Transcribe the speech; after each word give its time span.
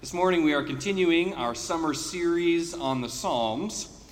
This 0.00 0.14
morning 0.14 0.44
we 0.44 0.54
are 0.54 0.62
continuing 0.62 1.34
our 1.34 1.54
summer 1.54 1.92
series 1.92 2.72
on 2.72 3.02
the 3.02 3.08
Psalms. 3.10 4.02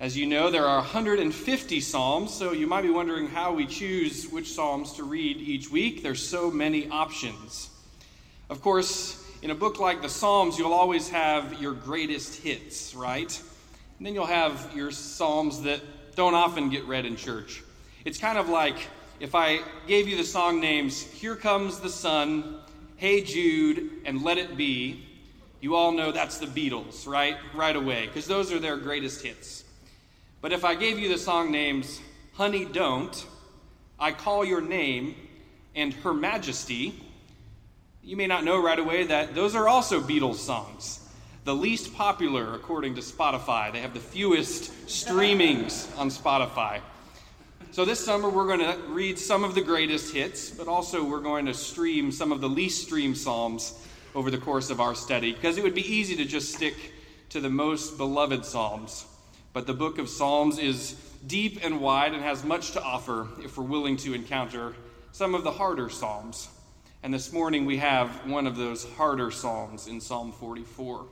As 0.00 0.16
you 0.16 0.24
know, 0.24 0.50
there 0.50 0.64
are 0.64 0.78
150 0.78 1.80
Psalms, 1.82 2.32
so 2.32 2.52
you 2.52 2.66
might 2.66 2.80
be 2.80 2.88
wondering 2.88 3.28
how 3.28 3.52
we 3.52 3.66
choose 3.66 4.26
which 4.30 4.50
Psalms 4.50 4.94
to 4.94 5.02
read 5.02 5.36
each 5.36 5.70
week. 5.70 6.02
There's 6.02 6.26
so 6.26 6.50
many 6.50 6.88
options. 6.88 7.68
Of 8.48 8.62
course, 8.62 9.22
in 9.42 9.50
a 9.50 9.54
book 9.54 9.78
like 9.78 10.00
the 10.00 10.08
Psalms, 10.08 10.58
you'll 10.58 10.72
always 10.72 11.10
have 11.10 11.60
your 11.60 11.74
greatest 11.74 12.42
hits, 12.42 12.94
right? 12.94 13.42
And 13.98 14.06
then 14.06 14.14
you'll 14.14 14.24
have 14.24 14.72
your 14.74 14.90
Psalms 14.90 15.60
that 15.64 15.82
don't 16.16 16.34
often 16.34 16.70
get 16.70 16.86
read 16.86 17.04
in 17.04 17.16
church. 17.16 17.62
It's 18.06 18.16
kind 18.16 18.38
of 18.38 18.48
like 18.48 18.88
if 19.20 19.34
I 19.34 19.60
gave 19.86 20.08
you 20.08 20.16
the 20.16 20.24
song 20.24 20.60
names 20.60 21.02
Here 21.02 21.36
Comes 21.36 21.78
the 21.78 21.90
Sun, 21.90 22.56
Hey 22.96 23.20
Jude, 23.20 23.90
and 24.06 24.22
Let 24.22 24.38
It 24.38 24.56
Be 24.56 25.08
you 25.60 25.74
all 25.74 25.92
know 25.92 26.10
that's 26.10 26.38
the 26.38 26.46
Beatles, 26.46 27.06
right? 27.06 27.36
Right 27.54 27.76
away, 27.76 28.06
because 28.06 28.26
those 28.26 28.50
are 28.52 28.58
their 28.58 28.76
greatest 28.76 29.22
hits. 29.22 29.64
But 30.40 30.52
if 30.52 30.64
I 30.64 30.74
gave 30.74 30.98
you 30.98 31.08
the 31.08 31.18
song 31.18 31.52
names 31.52 32.00
Honey 32.34 32.64
Don't, 32.64 33.26
I 33.98 34.12
Call 34.12 34.44
Your 34.44 34.62
Name, 34.62 35.14
and 35.74 35.92
Her 35.92 36.14
Majesty, 36.14 36.98
you 38.02 38.16
may 38.16 38.26
not 38.26 38.44
know 38.44 38.62
right 38.62 38.78
away 38.78 39.04
that 39.04 39.34
those 39.34 39.54
are 39.54 39.68
also 39.68 40.00
Beatles 40.00 40.36
songs. 40.36 41.06
The 41.44 41.54
least 41.54 41.94
popular, 41.94 42.54
according 42.54 42.94
to 42.94 43.02
Spotify. 43.02 43.72
They 43.72 43.80
have 43.80 43.94
the 43.94 44.00
fewest 44.00 44.72
streamings 44.86 45.96
on 45.98 46.08
Spotify. 46.08 46.80
So 47.72 47.84
this 47.84 48.04
summer, 48.04 48.28
we're 48.28 48.46
going 48.46 48.60
to 48.60 48.78
read 48.88 49.18
some 49.18 49.44
of 49.44 49.54
the 49.54 49.60
greatest 49.60 50.12
hits, 50.14 50.50
but 50.50 50.66
also 50.66 51.04
we're 51.04 51.20
going 51.20 51.46
to 51.46 51.54
stream 51.54 52.10
some 52.10 52.32
of 52.32 52.40
the 52.40 52.48
least 52.48 52.82
streamed 52.84 53.16
Psalms 53.16 53.74
over 54.14 54.30
the 54.30 54.38
course 54.38 54.70
of 54.70 54.80
our 54.80 54.94
study 54.94 55.32
because 55.32 55.56
it 55.56 55.64
would 55.64 55.74
be 55.74 55.94
easy 55.94 56.16
to 56.16 56.24
just 56.24 56.54
stick 56.54 56.74
to 57.30 57.40
the 57.40 57.50
most 57.50 57.96
beloved 57.96 58.44
Psalms. 58.44 59.06
But 59.52 59.66
the 59.66 59.74
book 59.74 59.98
of 59.98 60.08
Psalms 60.08 60.58
is 60.58 60.94
deep 61.26 61.64
and 61.64 61.80
wide 61.80 62.12
and 62.12 62.22
has 62.22 62.44
much 62.44 62.72
to 62.72 62.82
offer 62.82 63.28
if 63.42 63.56
we're 63.56 63.64
willing 63.64 63.96
to 63.98 64.14
encounter 64.14 64.74
some 65.12 65.34
of 65.34 65.44
the 65.44 65.50
harder 65.50 65.88
Psalms. 65.88 66.48
And 67.02 67.12
this 67.14 67.32
morning 67.32 67.66
we 67.66 67.78
have 67.78 68.26
one 68.26 68.46
of 68.46 68.56
those 68.56 68.84
harder 68.84 69.30
Psalms 69.30 69.86
in 69.86 70.00
Psalm 70.00 70.32
44. 70.32 71.06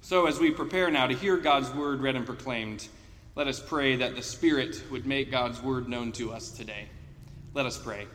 So, 0.00 0.26
as 0.26 0.38
we 0.38 0.50
prepare 0.52 0.90
now 0.90 1.08
to 1.08 1.14
hear 1.14 1.36
God's 1.36 1.70
word 1.70 2.00
read 2.00 2.14
and 2.14 2.24
proclaimed, 2.24 2.86
let 3.34 3.48
us 3.48 3.60
pray 3.60 3.96
that 3.96 4.14
the 4.14 4.22
Spirit 4.22 4.82
would 4.90 5.04
make 5.04 5.30
God's 5.30 5.60
word 5.60 5.88
known 5.88 6.12
to 6.12 6.32
us 6.32 6.50
today. 6.50 6.86
Let 7.54 7.66
us 7.66 7.76
pray. 7.76 8.06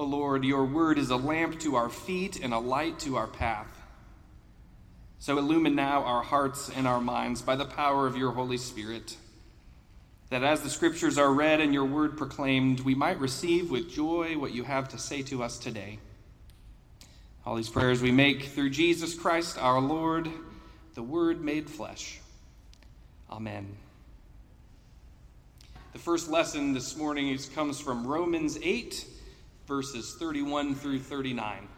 O 0.00 0.04
Lord, 0.04 0.46
your 0.46 0.64
word 0.64 0.96
is 0.98 1.10
a 1.10 1.16
lamp 1.16 1.60
to 1.60 1.76
our 1.76 1.90
feet 1.90 2.40
and 2.42 2.54
a 2.54 2.58
light 2.58 2.98
to 3.00 3.18
our 3.18 3.26
path. 3.26 3.68
So 5.18 5.36
illumine 5.36 5.74
now 5.74 6.04
our 6.04 6.22
hearts 6.22 6.70
and 6.74 6.88
our 6.88 7.02
minds 7.02 7.42
by 7.42 7.54
the 7.54 7.66
power 7.66 8.06
of 8.06 8.16
your 8.16 8.32
Holy 8.32 8.56
Spirit, 8.56 9.18
that 10.30 10.42
as 10.42 10.62
the 10.62 10.70
scriptures 10.70 11.18
are 11.18 11.30
read 11.30 11.60
and 11.60 11.74
your 11.74 11.84
word 11.84 12.16
proclaimed, 12.16 12.80
we 12.80 12.94
might 12.94 13.20
receive 13.20 13.70
with 13.70 13.90
joy 13.90 14.38
what 14.38 14.54
you 14.54 14.64
have 14.64 14.88
to 14.88 14.96
say 14.96 15.20
to 15.24 15.42
us 15.42 15.58
today. 15.58 15.98
All 17.44 17.54
these 17.54 17.68
prayers 17.68 18.00
we 18.00 18.10
make 18.10 18.44
through 18.44 18.70
Jesus 18.70 19.14
Christ 19.14 19.58
our 19.58 19.82
Lord, 19.82 20.30
the 20.94 21.02
Word 21.02 21.42
made 21.42 21.68
flesh. 21.68 22.20
Amen. 23.30 23.76
The 25.92 25.98
first 25.98 26.30
lesson 26.30 26.72
this 26.72 26.96
morning 26.96 27.36
comes 27.54 27.78
from 27.78 28.06
Romans 28.06 28.58
8 28.62 29.08
verses 29.70 30.16
31 30.18 30.74
through 30.74 30.98
39. 30.98 31.68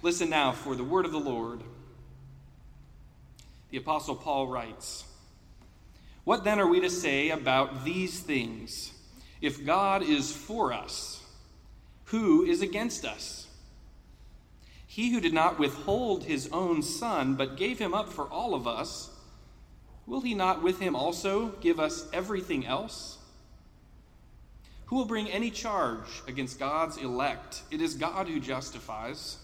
Listen 0.00 0.30
now 0.30 0.50
for 0.50 0.74
the 0.74 0.82
word 0.82 1.04
of 1.04 1.12
the 1.12 1.20
Lord. 1.20 1.60
The 3.68 3.76
Apostle 3.76 4.16
Paul 4.16 4.46
writes 4.46 5.04
What 6.24 6.42
then 6.42 6.58
are 6.58 6.66
we 6.66 6.80
to 6.80 6.88
say 6.88 7.28
about 7.28 7.84
these 7.84 8.20
things? 8.20 8.94
If 9.42 9.66
God 9.66 10.02
is 10.02 10.34
for 10.34 10.72
us, 10.72 11.22
who 12.04 12.46
is 12.46 12.62
against 12.62 13.04
us? 13.04 13.46
He 14.86 15.10
who 15.10 15.20
did 15.20 15.34
not 15.34 15.58
withhold 15.58 16.24
his 16.24 16.48
own 16.50 16.82
son, 16.82 17.34
but 17.34 17.58
gave 17.58 17.78
him 17.78 17.92
up 17.92 18.10
for 18.10 18.24
all 18.24 18.54
of 18.54 18.66
us, 18.66 19.10
will 20.06 20.22
he 20.22 20.32
not 20.32 20.62
with 20.62 20.80
him 20.80 20.96
also 20.96 21.48
give 21.60 21.78
us 21.78 22.08
everything 22.10 22.64
else? 22.64 23.17
Who 24.88 24.96
will 24.96 25.04
bring 25.04 25.30
any 25.30 25.50
charge 25.50 26.22
against 26.26 26.58
God's 26.58 26.96
elect? 26.96 27.62
It 27.70 27.82
is 27.82 27.94
God 27.94 28.26
who 28.26 28.40
justifies. 28.40 29.36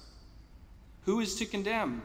Who 1.05 1.21
is 1.21 1.37
to 1.37 1.45
condemn? 1.45 2.03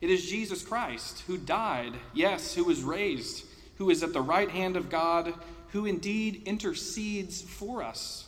It 0.00 0.08
is 0.08 0.24
Jesus 0.24 0.64
Christ 0.64 1.24
who 1.26 1.36
died, 1.36 1.92
yes, 2.14 2.54
who 2.54 2.64
was 2.64 2.82
raised, 2.82 3.44
who 3.76 3.90
is 3.90 4.02
at 4.02 4.14
the 4.14 4.22
right 4.22 4.48
hand 4.48 4.76
of 4.76 4.88
God, 4.88 5.34
who 5.72 5.84
indeed 5.84 6.42
intercedes 6.46 7.42
for 7.42 7.82
us. 7.82 8.26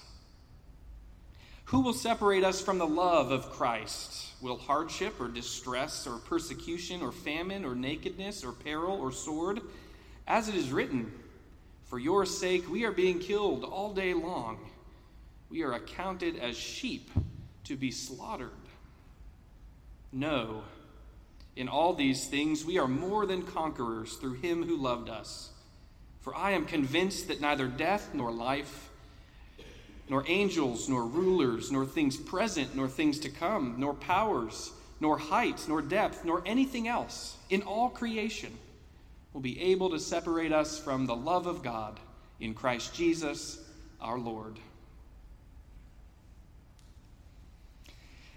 Who 1.67 1.81
will 1.81 1.95
separate 1.95 2.45
us 2.45 2.61
from 2.61 2.77
the 2.77 2.87
love 2.87 3.31
of 3.31 3.53
Christ? 3.53 4.33
Will 4.43 4.59
hardship 4.59 5.19
or 5.19 5.29
distress 5.29 6.07
or 6.07 6.19
persecution 6.19 7.01
or 7.01 7.13
famine 7.13 7.65
or 7.65 7.75
nakedness 7.75 8.45
or 8.45 8.53
peril 8.53 9.01
or 9.01 9.13
sword? 9.13 9.63
As 10.27 10.49
it 10.49 10.57
is 10.57 10.73
written, 10.73 11.11
for 11.91 11.99
your 11.99 12.25
sake, 12.25 12.71
we 12.71 12.85
are 12.85 12.93
being 12.93 13.19
killed 13.19 13.65
all 13.65 13.93
day 13.93 14.15
long. 14.15 14.59
We 15.51 15.65
are 15.65 15.73
accounted 15.73 16.39
as 16.39 16.57
sheep 16.57 17.11
to 17.65 17.75
be 17.77 17.91
slaughtered. 17.91 18.51
No, 20.13 20.63
in 21.57 21.69
all 21.69 21.93
these 21.93 22.29
things, 22.29 22.65
we 22.65 22.79
are 22.79 22.87
more 22.87 23.27
than 23.27 23.43
conquerors 23.43 24.15
through 24.15 24.35
him 24.35 24.63
who 24.63 24.77
loved 24.77 25.09
us. 25.09 25.51
For 26.21 26.33
I 26.33 26.53
am 26.53 26.65
convinced 26.65 27.27
that 27.27 27.41
neither 27.41 27.67
death 27.67 28.15
nor 28.15 28.31
life, 28.31 28.89
nor 30.09 30.23
angels, 30.29 30.89
nor 30.89 31.05
rulers, 31.05 31.73
nor 31.73 31.85
things 31.85 32.17
present, 32.17 32.77
nor 32.77 32.87
things 32.87 33.19
to 33.19 33.31
come, 33.31 33.75
nor 33.79 33.95
powers, 33.95 34.71
nor 35.01 35.19
height, 35.19 35.67
nor 35.67 35.83
depth, 35.83 36.25
nor 36.25 36.41
anything 36.47 36.87
else 36.87 37.37
in 37.49 37.63
all 37.63 37.89
creation 37.89 38.57
will 39.33 39.41
be 39.41 39.61
able 39.61 39.91
to 39.91 39.99
separate 39.99 40.53
us 40.53 40.79
from 40.79 41.07
the 41.07 41.15
love 41.15 41.47
of 41.47 41.63
God 41.63 42.01
in 42.41 42.55
Christ 42.55 42.95
Jesus 42.95 43.63
our 44.01 44.19
Lord. 44.19 44.59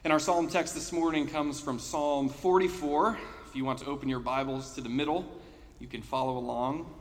And 0.04 0.12
our 0.12 0.20
psalm 0.20 0.50
text 0.50 0.76
this 0.76 0.92
morning 0.92 1.28
comes 1.28 1.62
from 1.62 1.80
Psalm 1.80 2.28
44. 2.28 3.18
If 3.48 3.56
you 3.56 3.64
want 3.64 3.80
to 3.80 3.86
open 3.86 4.10
your 4.10 4.20
Bibles 4.20 4.76
to 4.76 4.82
the 4.82 4.90
middle, 4.90 5.26
you 5.80 5.88
can 5.88 6.02
follow 6.02 6.38
along. 6.38 6.94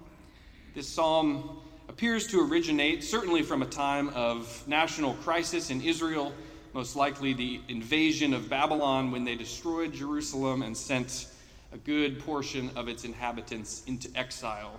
This 0.74 0.88
psalm 0.88 1.58
appears 1.88 2.28
to 2.28 2.40
originate 2.40 3.02
certainly 3.02 3.42
from 3.42 3.62
a 3.62 3.66
time 3.66 4.08
of 4.10 4.62
national 4.66 5.14
crisis 5.14 5.70
in 5.70 5.82
Israel, 5.82 6.32
most 6.72 6.94
likely 6.94 7.32
the 7.34 7.60
invasion 7.68 8.32
of 8.32 8.48
Babylon 8.48 9.10
when 9.10 9.24
they 9.24 9.34
destroyed 9.34 9.92
Jerusalem 9.92 10.62
and 10.62 10.76
sent 10.76 11.26
a 11.72 11.78
good 11.78 12.20
portion 12.20 12.70
of 12.76 12.88
its 12.88 13.04
inhabitants 13.04 13.82
into 13.86 14.08
exile. 14.14 14.78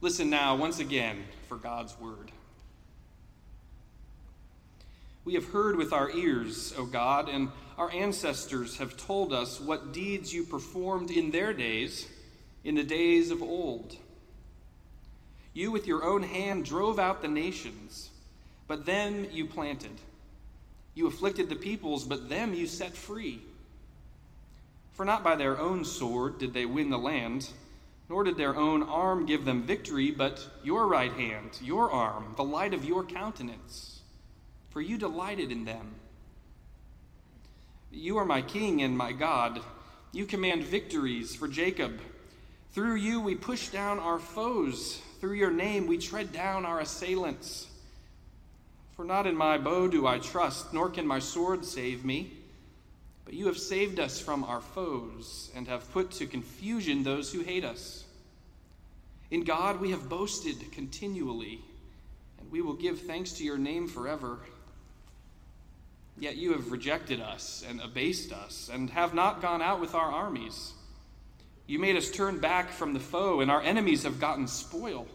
Listen 0.00 0.30
now, 0.30 0.54
once 0.54 0.78
again, 0.78 1.24
for 1.48 1.56
God's 1.56 1.98
word. 1.98 2.30
We 5.24 5.34
have 5.34 5.46
heard 5.46 5.76
with 5.76 5.92
our 5.92 6.10
ears, 6.10 6.72
O 6.78 6.86
God, 6.86 7.28
and 7.28 7.48
our 7.76 7.90
ancestors 7.90 8.76
have 8.78 8.96
told 8.96 9.32
us 9.32 9.60
what 9.60 9.92
deeds 9.92 10.32
you 10.32 10.44
performed 10.44 11.10
in 11.10 11.30
their 11.30 11.52
days, 11.52 12.06
in 12.64 12.74
the 12.74 12.84
days 12.84 13.30
of 13.30 13.42
old. 13.42 13.96
You 15.52 15.70
with 15.70 15.86
your 15.86 16.04
own 16.04 16.22
hand 16.22 16.64
drove 16.64 16.98
out 16.98 17.20
the 17.20 17.28
nations, 17.28 18.10
but 18.66 18.86
them 18.86 19.26
you 19.32 19.46
planted. 19.46 20.00
You 20.94 21.06
afflicted 21.06 21.48
the 21.48 21.56
peoples, 21.56 22.04
but 22.04 22.28
them 22.28 22.54
you 22.54 22.66
set 22.66 22.96
free. 22.96 23.42
For 24.98 25.04
not 25.04 25.22
by 25.22 25.36
their 25.36 25.56
own 25.60 25.84
sword 25.84 26.40
did 26.40 26.52
they 26.52 26.66
win 26.66 26.90
the 26.90 26.98
land, 26.98 27.50
nor 28.08 28.24
did 28.24 28.36
their 28.36 28.56
own 28.56 28.82
arm 28.82 29.26
give 29.26 29.44
them 29.44 29.62
victory, 29.62 30.10
but 30.10 30.44
your 30.64 30.88
right 30.88 31.12
hand, 31.12 31.50
your 31.62 31.92
arm, 31.92 32.34
the 32.36 32.42
light 32.42 32.74
of 32.74 32.84
your 32.84 33.04
countenance. 33.04 34.00
For 34.70 34.80
you 34.80 34.98
delighted 34.98 35.52
in 35.52 35.64
them. 35.64 35.94
You 37.92 38.18
are 38.18 38.24
my 38.24 38.42
king 38.42 38.82
and 38.82 38.98
my 38.98 39.12
God. 39.12 39.60
You 40.10 40.26
command 40.26 40.64
victories 40.64 41.36
for 41.36 41.46
Jacob. 41.46 42.00
Through 42.72 42.96
you 42.96 43.20
we 43.20 43.36
push 43.36 43.68
down 43.68 44.00
our 44.00 44.18
foes. 44.18 45.00
Through 45.20 45.34
your 45.34 45.52
name 45.52 45.86
we 45.86 45.98
tread 45.98 46.32
down 46.32 46.66
our 46.66 46.80
assailants. 46.80 47.68
For 48.96 49.04
not 49.04 49.28
in 49.28 49.36
my 49.36 49.58
bow 49.58 49.86
do 49.86 50.08
I 50.08 50.18
trust, 50.18 50.74
nor 50.74 50.90
can 50.90 51.06
my 51.06 51.20
sword 51.20 51.64
save 51.64 52.04
me. 52.04 52.37
But 53.28 53.36
you 53.36 53.44
have 53.48 53.58
saved 53.58 54.00
us 54.00 54.18
from 54.18 54.42
our 54.42 54.62
foes 54.62 55.50
and 55.54 55.68
have 55.68 55.92
put 55.92 56.12
to 56.12 56.26
confusion 56.26 57.02
those 57.02 57.30
who 57.30 57.42
hate 57.42 57.62
us. 57.62 58.06
In 59.30 59.44
God 59.44 59.82
we 59.82 59.90
have 59.90 60.08
boasted 60.08 60.72
continually, 60.72 61.60
and 62.40 62.50
we 62.50 62.62
will 62.62 62.72
give 62.72 63.02
thanks 63.02 63.32
to 63.32 63.44
your 63.44 63.58
name 63.58 63.86
forever. 63.86 64.38
Yet 66.18 66.38
you 66.38 66.52
have 66.52 66.72
rejected 66.72 67.20
us 67.20 67.62
and 67.68 67.82
abased 67.82 68.32
us, 68.32 68.70
and 68.72 68.88
have 68.88 69.12
not 69.12 69.42
gone 69.42 69.60
out 69.60 69.78
with 69.78 69.94
our 69.94 70.10
armies. 70.10 70.72
You 71.66 71.78
made 71.78 71.96
us 71.96 72.10
turn 72.10 72.38
back 72.38 72.70
from 72.70 72.94
the 72.94 72.98
foe, 72.98 73.42
and 73.42 73.50
our 73.50 73.60
enemies 73.60 74.04
have 74.04 74.18
gotten 74.18 74.48
spoil. 74.48 75.06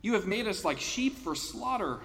You 0.00 0.14
have 0.14 0.26
made 0.26 0.48
us 0.48 0.64
like 0.64 0.80
sheep 0.80 1.18
for 1.18 1.34
slaughter, 1.34 2.00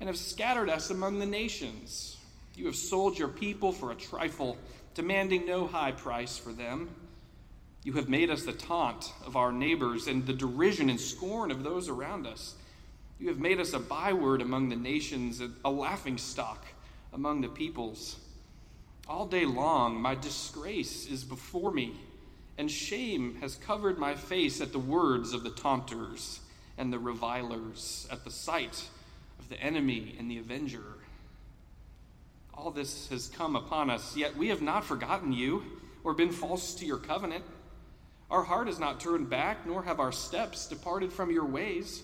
and 0.00 0.08
have 0.08 0.18
scattered 0.18 0.68
us 0.68 0.90
among 0.90 1.20
the 1.20 1.26
nations. 1.26 2.16
You 2.54 2.66
have 2.66 2.76
sold 2.76 3.18
your 3.18 3.28
people 3.28 3.72
for 3.72 3.92
a 3.92 3.94
trifle, 3.94 4.58
demanding 4.94 5.46
no 5.46 5.66
high 5.66 5.92
price 5.92 6.36
for 6.36 6.52
them. 6.52 6.90
You 7.84 7.94
have 7.94 8.08
made 8.08 8.28
us 8.28 8.42
the 8.42 8.52
taunt 8.52 9.12
of 9.24 9.36
our 9.36 9.52
neighbors, 9.52 10.06
and 10.06 10.26
the 10.26 10.32
derision 10.32 10.90
and 10.90 11.00
scorn 11.00 11.50
of 11.50 11.62
those 11.62 11.88
around 11.88 12.26
us. 12.26 12.54
You 13.18 13.28
have 13.28 13.38
made 13.38 13.60
us 13.60 13.72
a 13.72 13.78
byword 13.78 14.42
among 14.42 14.68
the 14.68 14.76
nations, 14.76 15.42
a 15.64 15.70
laughing 15.70 16.18
stock 16.18 16.66
among 17.12 17.40
the 17.40 17.48
peoples. 17.48 18.16
All 19.08 19.26
day 19.26 19.44
long, 19.44 20.00
my 20.00 20.14
disgrace 20.14 21.06
is 21.06 21.24
before 21.24 21.72
me, 21.72 21.96
and 22.58 22.70
shame 22.70 23.36
has 23.40 23.56
covered 23.56 23.98
my 23.98 24.14
face 24.14 24.60
at 24.60 24.72
the 24.72 24.78
words 24.78 25.32
of 25.32 25.42
the 25.42 25.50
taunters 25.50 26.40
and 26.78 26.92
the 26.92 26.98
revilers, 26.98 28.06
at 28.10 28.24
the 28.24 28.30
sight 28.30 28.88
of 29.38 29.48
the 29.48 29.60
enemy 29.60 30.14
and 30.18 30.30
the 30.30 30.38
avenger. 30.38 30.99
All 32.60 32.70
this 32.70 33.08
has 33.08 33.28
come 33.28 33.56
upon 33.56 33.88
us, 33.88 34.14
yet 34.14 34.36
we 34.36 34.48
have 34.48 34.60
not 34.60 34.84
forgotten 34.84 35.32
you 35.32 35.62
or 36.04 36.12
been 36.12 36.30
false 36.30 36.74
to 36.74 36.84
your 36.84 36.98
covenant. 36.98 37.42
Our 38.30 38.42
heart 38.42 38.66
has 38.66 38.78
not 38.78 39.00
turned 39.00 39.30
back, 39.30 39.66
nor 39.66 39.82
have 39.82 39.98
our 39.98 40.12
steps 40.12 40.68
departed 40.68 41.10
from 41.10 41.30
your 41.30 41.46
ways. 41.46 42.02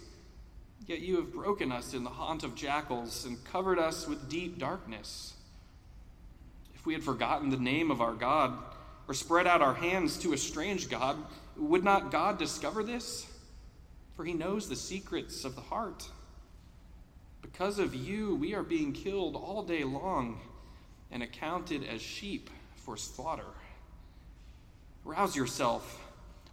Yet 0.86 1.00
you 1.00 1.16
have 1.16 1.34
broken 1.34 1.70
us 1.70 1.92
in 1.92 2.04
the 2.04 2.10
haunt 2.10 2.42
of 2.42 2.54
jackals 2.54 3.26
and 3.26 3.44
covered 3.44 3.78
us 3.78 4.08
with 4.08 4.30
deep 4.30 4.58
darkness. 4.58 5.34
If 6.74 6.86
we 6.86 6.94
had 6.94 7.04
forgotten 7.04 7.50
the 7.50 7.58
name 7.58 7.90
of 7.90 8.00
our 8.00 8.14
God 8.14 8.56
or 9.08 9.12
spread 9.12 9.46
out 9.46 9.60
our 9.60 9.74
hands 9.74 10.16
to 10.20 10.32
a 10.32 10.38
strange 10.38 10.88
God, 10.88 11.18
would 11.58 11.84
not 11.84 12.10
God 12.10 12.38
discover 12.38 12.82
this? 12.82 13.26
For 14.14 14.24
he 14.24 14.32
knows 14.32 14.70
the 14.70 14.76
secrets 14.76 15.44
of 15.44 15.54
the 15.54 15.60
heart. 15.60 16.08
Because 17.52 17.78
of 17.78 17.94
you, 17.94 18.34
we 18.34 18.54
are 18.54 18.64
being 18.64 18.92
killed 18.92 19.36
all 19.36 19.62
day 19.62 19.84
long 19.84 20.40
and 21.12 21.22
accounted 21.22 21.84
as 21.84 22.02
sheep 22.02 22.50
for 22.74 22.96
slaughter. 22.96 23.46
Rouse 25.04 25.36
yourself. 25.36 26.00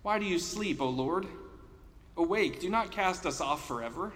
Why 0.03 0.19
do 0.19 0.25
you 0.25 0.37
sleep, 0.37 0.79
O 0.79 0.87
Lord? 0.87 1.25
Awake, 2.15 2.61
do 2.61 2.69
not 2.69 2.91
cast 2.91 3.25
us 3.25 3.41
off 3.41 3.67
forever. 3.67 4.13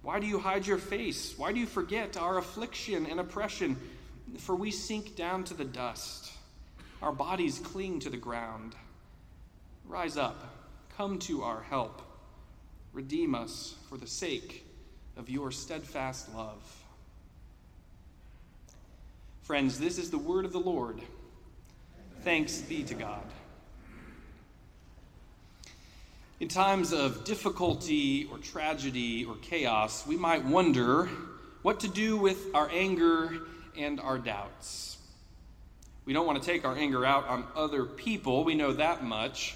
Why 0.00 0.20
do 0.20 0.26
you 0.26 0.38
hide 0.38 0.66
your 0.66 0.78
face? 0.78 1.34
Why 1.36 1.52
do 1.52 1.60
you 1.60 1.66
forget 1.66 2.16
our 2.16 2.38
affliction 2.38 3.04
and 3.04 3.20
oppression? 3.20 3.76
For 4.38 4.56
we 4.56 4.70
sink 4.70 5.14
down 5.16 5.44
to 5.44 5.54
the 5.54 5.66
dust. 5.66 6.32
Our 7.02 7.12
bodies 7.12 7.58
cling 7.58 8.00
to 8.00 8.10
the 8.10 8.16
ground. 8.16 8.74
Rise 9.84 10.16
up, 10.16 10.50
come 10.96 11.18
to 11.20 11.42
our 11.42 11.62
help. 11.62 12.00
Redeem 12.94 13.34
us 13.34 13.74
for 13.90 13.98
the 13.98 14.06
sake 14.06 14.63
of 15.16 15.28
your 15.30 15.50
steadfast 15.50 16.34
love. 16.34 16.62
Friends, 19.42 19.78
this 19.78 19.98
is 19.98 20.10
the 20.10 20.18
word 20.18 20.44
of 20.44 20.52
the 20.52 20.60
Lord. 20.60 21.00
Thanks 22.22 22.60
be 22.62 22.82
to 22.84 22.94
God. 22.94 23.24
In 26.40 26.48
times 26.48 26.92
of 26.92 27.24
difficulty 27.24 28.26
or 28.30 28.38
tragedy 28.38 29.24
or 29.24 29.36
chaos, 29.36 30.06
we 30.06 30.16
might 30.16 30.44
wonder 30.44 31.08
what 31.62 31.80
to 31.80 31.88
do 31.88 32.16
with 32.16 32.54
our 32.54 32.68
anger 32.72 33.38
and 33.78 34.00
our 34.00 34.18
doubts. 34.18 34.98
We 36.04 36.12
don't 36.12 36.26
want 36.26 36.42
to 36.42 36.46
take 36.46 36.64
our 36.64 36.76
anger 36.76 37.06
out 37.06 37.28
on 37.28 37.44
other 37.54 37.84
people, 37.84 38.44
we 38.44 38.54
know 38.54 38.72
that 38.72 39.04
much. 39.04 39.54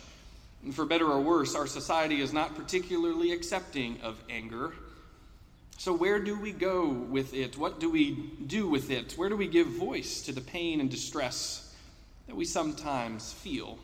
And 0.65 0.75
for 0.75 0.85
better 0.85 1.07
or 1.07 1.21
worse, 1.21 1.55
our 1.55 1.67
society 1.67 2.21
is 2.21 2.33
not 2.33 2.55
particularly 2.55 3.33
accepting 3.33 4.01
of 4.03 4.17
anger. 4.29 4.73
So, 5.79 5.93
where 5.93 6.19
do 6.19 6.37
we 6.37 6.51
go 6.51 6.89
with 6.89 7.35
it? 7.35 7.57
What 7.57 7.79
do 7.79 7.89
we 7.89 8.33
do 8.49 8.69
with 8.69 8.91
it? 8.91 9.13
Where 9.13 9.29
do 9.29 9.37
we 9.37 9.47
give 9.47 9.69
voice 9.69 10.23
to 10.23 10.33
the 10.33 10.41
pain 10.41 10.81
and 10.81 10.91
distress 10.91 11.73
that 12.27 12.35
we 12.35 12.45
sometimes 12.47 13.33
feel? 13.33 13.79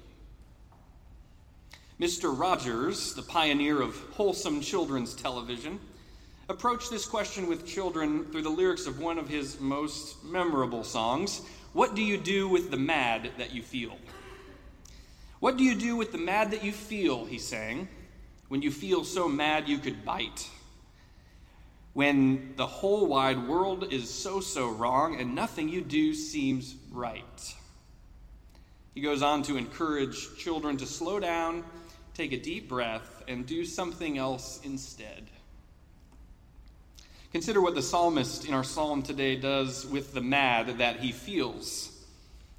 Mr. 2.00 2.36
Rogers, 2.36 3.14
the 3.14 3.22
pioneer 3.22 3.80
of 3.80 3.94
wholesome 4.10 4.60
children's 4.60 5.14
television, 5.14 5.78
approached 6.48 6.90
this 6.90 7.06
question 7.06 7.46
with 7.46 7.64
children 7.64 8.24
through 8.24 8.42
the 8.42 8.48
lyrics 8.48 8.88
of 8.88 8.98
one 8.98 9.16
of 9.16 9.28
his 9.28 9.60
most 9.60 10.24
memorable 10.24 10.82
songs 10.82 11.42
What 11.74 11.94
do 11.94 12.02
you 12.02 12.16
do 12.16 12.48
with 12.48 12.72
the 12.72 12.76
mad 12.76 13.30
that 13.38 13.54
you 13.54 13.62
feel? 13.62 13.96
What 15.38 15.56
do 15.56 15.62
you 15.62 15.76
do 15.76 15.94
with 15.94 16.10
the 16.10 16.18
mad 16.18 16.50
that 16.50 16.64
you 16.64 16.72
feel, 16.72 17.24
he 17.24 17.38
sang, 17.38 17.86
when 18.48 18.62
you 18.62 18.72
feel 18.72 19.04
so 19.04 19.28
mad 19.28 19.68
you 19.68 19.78
could 19.78 20.04
bite? 20.04 20.50
When 21.94 22.54
the 22.56 22.66
whole 22.66 23.06
wide 23.06 23.48
world 23.48 23.92
is 23.92 24.12
so, 24.12 24.40
so 24.40 24.68
wrong 24.68 25.18
and 25.18 25.34
nothing 25.34 25.68
you 25.68 25.80
do 25.80 26.12
seems 26.12 26.74
right. 26.90 27.54
He 28.94 29.00
goes 29.00 29.22
on 29.22 29.42
to 29.44 29.56
encourage 29.56 30.36
children 30.36 30.76
to 30.76 30.86
slow 30.86 31.18
down 31.18 31.64
take 32.14 32.32
a 32.32 32.38
deep 32.38 32.68
breath, 32.68 33.22
and 33.26 33.44
do 33.44 33.64
something 33.64 34.18
else 34.18 34.60
instead. 34.62 35.28
Consider 37.32 37.60
what 37.60 37.74
the 37.74 37.82
psalmist 37.82 38.46
in 38.46 38.54
our 38.54 38.62
psalm 38.62 39.02
today 39.02 39.34
does 39.34 39.84
with 39.86 40.14
the 40.14 40.20
mad 40.20 40.78
that 40.78 41.00
he 41.00 41.10
feels. 41.10 41.90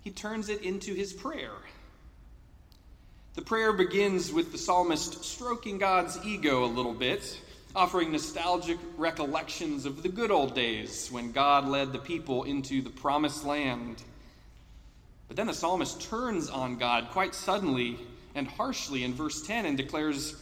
He 0.02 0.12
turns 0.12 0.50
it 0.50 0.62
into 0.62 0.94
his 0.94 1.14
prayer. 1.14 1.54
The 3.36 3.42
prayer 3.42 3.72
begins 3.72 4.34
with 4.34 4.52
the 4.52 4.58
psalmist 4.58 5.24
stroking 5.24 5.78
God's 5.78 6.20
ego 6.26 6.66
a 6.66 6.68
little 6.68 6.94
bit, 6.94 7.40
offering 7.76 8.12
nostalgic 8.12 8.78
recollections 8.98 9.86
of 9.86 10.02
the 10.02 10.10
good 10.10 10.32
old 10.32 10.56
days 10.56 11.10
when 11.12 11.32
God 11.32 11.68
led 11.68 11.92
the 11.92 12.00
people 12.00 12.44
into 12.44 12.82
the 12.82 12.90
promised 12.90 13.44
land. 13.44 14.02
But 15.28 15.36
then 15.36 15.48
the 15.48 15.54
psalmist 15.54 16.02
turns 16.02 16.50
on 16.50 16.78
God 16.78 17.10
quite 17.12 17.36
suddenly 17.36 18.00
and 18.34 18.48
harshly 18.48 19.04
in 19.04 19.14
verse 19.14 19.46
10 19.46 19.66
and 19.66 19.76
declares, 19.76 20.36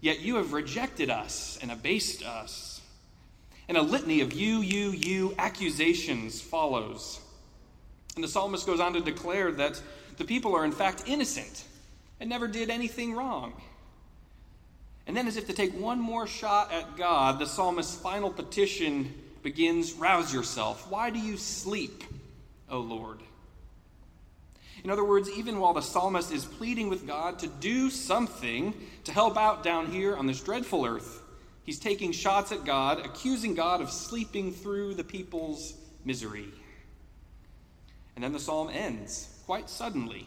Yet 0.00 0.20
you 0.20 0.36
have 0.36 0.52
rejected 0.52 1.10
us 1.10 1.58
and 1.62 1.70
abased 1.70 2.24
us. 2.24 2.80
And 3.68 3.76
a 3.76 3.82
litany 3.82 4.20
of 4.20 4.32
you, 4.32 4.60
you, 4.60 4.90
you 4.90 5.34
accusations 5.38 6.40
follows. 6.40 7.20
And 8.16 8.24
the 8.24 8.28
psalmist 8.28 8.66
goes 8.66 8.80
on 8.80 8.94
to 8.94 9.00
declare 9.00 9.52
that 9.52 9.80
the 10.16 10.24
people 10.24 10.56
are 10.56 10.64
in 10.64 10.72
fact 10.72 11.04
innocent 11.06 11.64
and 12.18 12.28
never 12.28 12.48
did 12.48 12.68
anything 12.68 13.14
wrong. 13.14 13.52
And 15.06 15.16
then, 15.16 15.26
as 15.26 15.36
if 15.36 15.46
to 15.46 15.52
take 15.52 15.72
one 15.78 15.98
more 15.98 16.26
shot 16.26 16.72
at 16.72 16.96
God, 16.96 17.38
the 17.38 17.46
psalmist's 17.46 17.96
final 17.96 18.30
petition 18.30 19.12
begins 19.42 19.94
Rouse 19.94 20.32
yourself. 20.32 20.90
Why 20.90 21.10
do 21.10 21.18
you 21.18 21.36
sleep, 21.36 22.04
O 22.68 22.80
Lord? 22.80 23.20
In 24.82 24.90
other 24.90 25.04
words, 25.04 25.28
even 25.30 25.60
while 25.60 25.74
the 25.74 25.82
psalmist 25.82 26.32
is 26.32 26.44
pleading 26.44 26.88
with 26.88 27.06
God 27.06 27.38
to 27.40 27.46
do 27.46 27.90
something 27.90 28.74
to 29.04 29.12
help 29.12 29.36
out 29.36 29.62
down 29.62 29.86
here 29.86 30.16
on 30.16 30.26
this 30.26 30.40
dreadful 30.40 30.86
earth, 30.86 31.22
he's 31.64 31.78
taking 31.78 32.12
shots 32.12 32.52
at 32.52 32.64
God, 32.64 33.04
accusing 33.04 33.54
God 33.54 33.80
of 33.80 33.90
sleeping 33.90 34.52
through 34.52 34.94
the 34.94 35.04
people's 35.04 35.74
misery. 36.04 36.48
And 38.14 38.24
then 38.24 38.32
the 38.32 38.40
psalm 38.40 38.70
ends 38.72 39.28
quite 39.44 39.68
suddenly. 39.68 40.26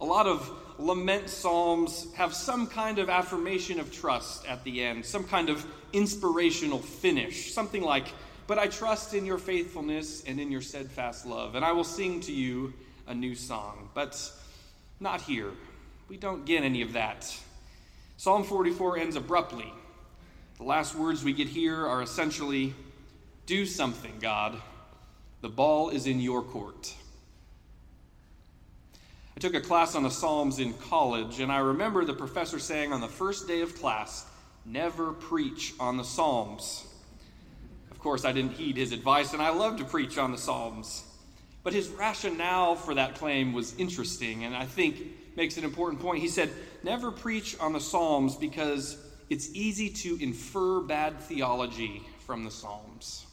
A 0.00 0.04
lot 0.04 0.26
of 0.26 0.50
lament 0.78 1.28
psalms 1.30 2.06
have 2.14 2.34
some 2.34 2.66
kind 2.66 2.98
of 2.98 3.08
affirmation 3.08 3.80
of 3.80 3.92
trust 3.92 4.46
at 4.46 4.62
the 4.64 4.82
end, 4.82 5.04
some 5.04 5.24
kind 5.24 5.48
of 5.48 5.64
inspirational 5.92 6.78
finish, 6.78 7.52
something 7.52 7.82
like, 7.82 8.08
But 8.46 8.58
I 8.58 8.66
trust 8.68 9.14
in 9.14 9.26
your 9.26 9.38
faithfulness 9.38 10.22
and 10.24 10.38
in 10.38 10.52
your 10.52 10.60
steadfast 10.60 11.26
love, 11.26 11.54
and 11.54 11.64
I 11.64 11.72
will 11.72 11.84
sing 11.84 12.20
to 12.20 12.32
you 12.32 12.74
a 13.06 13.14
new 13.14 13.34
song. 13.34 13.88
But 13.94 14.32
not 15.00 15.20
here. 15.20 15.50
We 16.08 16.16
don't 16.16 16.44
get 16.44 16.62
any 16.62 16.82
of 16.82 16.92
that. 16.92 17.34
Psalm 18.16 18.44
44 18.44 18.98
ends 18.98 19.16
abruptly. 19.16 19.72
The 20.58 20.64
last 20.64 20.94
words 20.94 21.22
we 21.22 21.32
get 21.32 21.48
here 21.48 21.86
are 21.86 22.02
essentially 22.02 22.74
Do 23.46 23.66
something, 23.66 24.14
God. 24.20 24.60
The 25.42 25.48
ball 25.48 25.90
is 25.90 26.06
in 26.06 26.20
your 26.20 26.42
court. 26.42 26.94
I 29.36 29.38
took 29.38 29.54
a 29.54 29.60
class 29.60 29.94
on 29.94 30.02
the 30.02 30.10
Psalms 30.10 30.60
in 30.60 30.72
college, 30.72 31.40
and 31.40 31.52
I 31.52 31.58
remember 31.58 32.06
the 32.06 32.14
professor 32.14 32.58
saying 32.58 32.94
on 32.94 33.02
the 33.02 33.08
first 33.08 33.46
day 33.46 33.60
of 33.60 33.78
class, 33.78 34.24
Never 34.64 35.12
preach 35.12 35.74
on 35.78 35.98
the 35.98 36.04
Psalms. 36.04 36.86
Of 37.90 37.98
course, 37.98 38.24
I 38.24 38.32
didn't 38.32 38.52
heed 38.52 38.78
his 38.78 38.92
advice, 38.92 39.34
and 39.34 39.42
I 39.42 39.50
love 39.50 39.76
to 39.76 39.84
preach 39.84 40.16
on 40.16 40.32
the 40.32 40.38
Psalms. 40.38 41.04
But 41.62 41.74
his 41.74 41.90
rationale 41.90 42.76
for 42.76 42.94
that 42.94 43.16
claim 43.16 43.52
was 43.52 43.76
interesting, 43.76 44.44
and 44.44 44.56
I 44.56 44.64
think 44.64 45.02
makes 45.36 45.58
an 45.58 45.64
important 45.64 46.00
point. 46.00 46.22
He 46.22 46.28
said, 46.28 46.50
Never 46.82 47.10
preach 47.10 47.58
on 47.60 47.74
the 47.74 47.80
Psalms 47.80 48.36
because 48.36 48.96
it's 49.28 49.54
easy 49.54 49.90
to 49.90 50.16
infer 50.18 50.80
bad 50.80 51.20
theology 51.20 52.02
from 52.26 52.42
the 52.42 52.50
Psalms. 52.50 53.25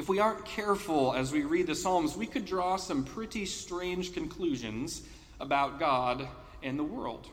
If 0.00 0.08
we 0.08 0.18
aren't 0.18 0.46
careful 0.46 1.12
as 1.12 1.30
we 1.30 1.42
read 1.42 1.66
the 1.66 1.74
Psalms, 1.74 2.16
we 2.16 2.26
could 2.26 2.46
draw 2.46 2.76
some 2.76 3.04
pretty 3.04 3.44
strange 3.44 4.14
conclusions 4.14 5.02
about 5.40 5.78
God 5.78 6.26
and 6.62 6.78
the 6.78 6.82
world. 6.82 7.28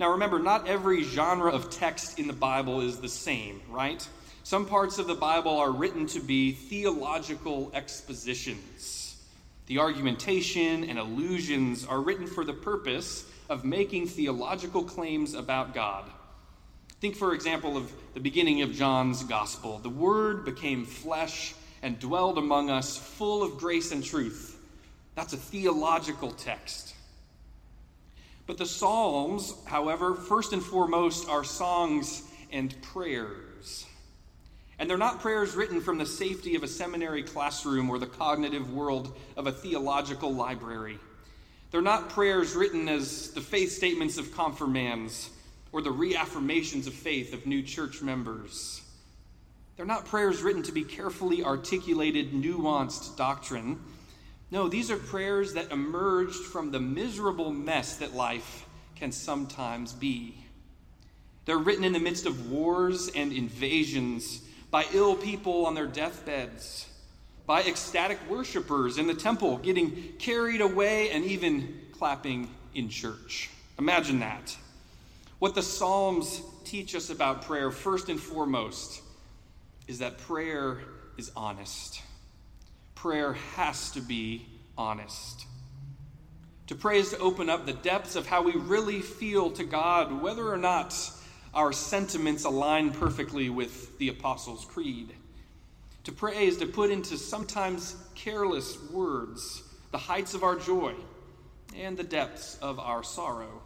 Now, 0.00 0.12
remember, 0.12 0.38
not 0.38 0.66
every 0.66 1.02
genre 1.02 1.52
of 1.52 1.68
text 1.68 2.18
in 2.18 2.26
the 2.26 2.32
Bible 2.32 2.80
is 2.80 3.00
the 3.00 3.08
same, 3.10 3.60
right? 3.68 4.08
Some 4.44 4.64
parts 4.64 4.98
of 4.98 5.06
the 5.06 5.14
Bible 5.14 5.58
are 5.58 5.70
written 5.70 6.06
to 6.06 6.20
be 6.20 6.52
theological 6.52 7.70
expositions. 7.74 9.22
The 9.66 9.80
argumentation 9.80 10.84
and 10.84 10.98
allusions 10.98 11.84
are 11.84 12.00
written 12.00 12.26
for 12.26 12.46
the 12.46 12.54
purpose 12.54 13.30
of 13.50 13.62
making 13.62 14.06
theological 14.06 14.82
claims 14.82 15.34
about 15.34 15.74
God. 15.74 16.10
Think, 17.04 17.16
for 17.16 17.34
example, 17.34 17.76
of 17.76 17.92
the 18.14 18.20
beginning 18.20 18.62
of 18.62 18.72
John's 18.72 19.24
Gospel. 19.24 19.76
The 19.76 19.90
Word 19.90 20.46
became 20.46 20.86
flesh 20.86 21.54
and 21.82 22.00
dwelled 22.00 22.38
among 22.38 22.70
us, 22.70 22.96
full 22.96 23.42
of 23.42 23.58
grace 23.58 23.92
and 23.92 24.02
truth. 24.02 24.58
That's 25.14 25.34
a 25.34 25.36
theological 25.36 26.30
text. 26.30 26.94
But 28.46 28.56
the 28.56 28.64
Psalms, 28.64 29.52
however, 29.66 30.14
first 30.14 30.54
and 30.54 30.62
foremost 30.62 31.28
are 31.28 31.44
songs 31.44 32.22
and 32.50 32.74
prayers. 32.80 33.84
And 34.78 34.88
they're 34.88 34.96
not 34.96 35.20
prayers 35.20 35.54
written 35.54 35.82
from 35.82 35.98
the 35.98 36.06
safety 36.06 36.54
of 36.54 36.62
a 36.62 36.68
seminary 36.68 37.22
classroom 37.22 37.90
or 37.90 37.98
the 37.98 38.06
cognitive 38.06 38.72
world 38.72 39.14
of 39.36 39.46
a 39.46 39.52
theological 39.52 40.32
library. 40.32 40.98
They're 41.70 41.82
not 41.82 42.08
prayers 42.08 42.54
written 42.54 42.88
as 42.88 43.30
the 43.32 43.42
faith 43.42 43.72
statements 43.72 44.16
of 44.16 44.34
confirmands 44.34 45.28
or 45.74 45.82
the 45.82 45.90
reaffirmations 45.90 46.86
of 46.86 46.94
faith 46.94 47.34
of 47.34 47.46
new 47.46 47.60
church 47.60 48.00
members. 48.00 48.80
They're 49.76 49.84
not 49.84 50.06
prayers 50.06 50.40
written 50.40 50.62
to 50.62 50.72
be 50.72 50.84
carefully 50.84 51.42
articulated, 51.42 52.30
nuanced 52.30 53.16
doctrine. 53.16 53.80
No, 54.52 54.68
these 54.68 54.92
are 54.92 54.96
prayers 54.96 55.54
that 55.54 55.72
emerged 55.72 56.44
from 56.44 56.70
the 56.70 56.78
miserable 56.78 57.50
mess 57.50 57.96
that 57.96 58.14
life 58.14 58.66
can 58.94 59.10
sometimes 59.10 59.92
be. 59.92 60.36
They're 61.44 61.58
written 61.58 61.82
in 61.82 61.92
the 61.92 61.98
midst 61.98 62.24
of 62.24 62.52
wars 62.52 63.10
and 63.12 63.32
invasions, 63.32 64.42
by 64.70 64.86
ill 64.92 65.16
people 65.16 65.66
on 65.66 65.74
their 65.74 65.88
deathbeds, 65.88 66.88
by 67.46 67.62
ecstatic 67.64 68.18
worshipers 68.30 68.96
in 68.96 69.08
the 69.08 69.14
temple 69.14 69.58
getting 69.58 70.12
carried 70.20 70.60
away 70.60 71.10
and 71.10 71.24
even 71.24 71.80
clapping 71.90 72.48
in 72.76 72.88
church. 72.88 73.50
Imagine 73.76 74.20
that. 74.20 74.56
What 75.38 75.54
the 75.54 75.62
Psalms 75.62 76.42
teach 76.64 76.94
us 76.94 77.10
about 77.10 77.42
prayer, 77.42 77.70
first 77.70 78.08
and 78.08 78.20
foremost, 78.20 79.02
is 79.86 79.98
that 79.98 80.18
prayer 80.18 80.80
is 81.18 81.30
honest. 81.36 82.00
Prayer 82.94 83.34
has 83.56 83.90
to 83.90 84.00
be 84.00 84.46
honest. 84.78 85.46
To 86.68 86.74
pray 86.74 86.98
is 86.98 87.10
to 87.10 87.18
open 87.18 87.50
up 87.50 87.66
the 87.66 87.74
depths 87.74 88.16
of 88.16 88.26
how 88.26 88.42
we 88.42 88.52
really 88.52 89.00
feel 89.00 89.50
to 89.52 89.64
God, 89.64 90.22
whether 90.22 90.48
or 90.48 90.56
not 90.56 90.94
our 91.52 91.72
sentiments 91.72 92.44
align 92.44 92.90
perfectly 92.90 93.50
with 93.50 93.98
the 93.98 94.08
Apostles' 94.08 94.64
Creed. 94.64 95.14
To 96.04 96.12
pray 96.12 96.46
is 96.46 96.56
to 96.58 96.66
put 96.66 96.90
into 96.90 97.18
sometimes 97.18 97.96
careless 98.14 98.78
words 98.90 99.62
the 99.90 99.98
heights 99.98 100.34
of 100.34 100.42
our 100.42 100.56
joy 100.56 100.94
and 101.76 101.96
the 101.96 102.04
depths 102.04 102.58
of 102.62 102.78
our 102.78 103.02
sorrow. 103.02 103.62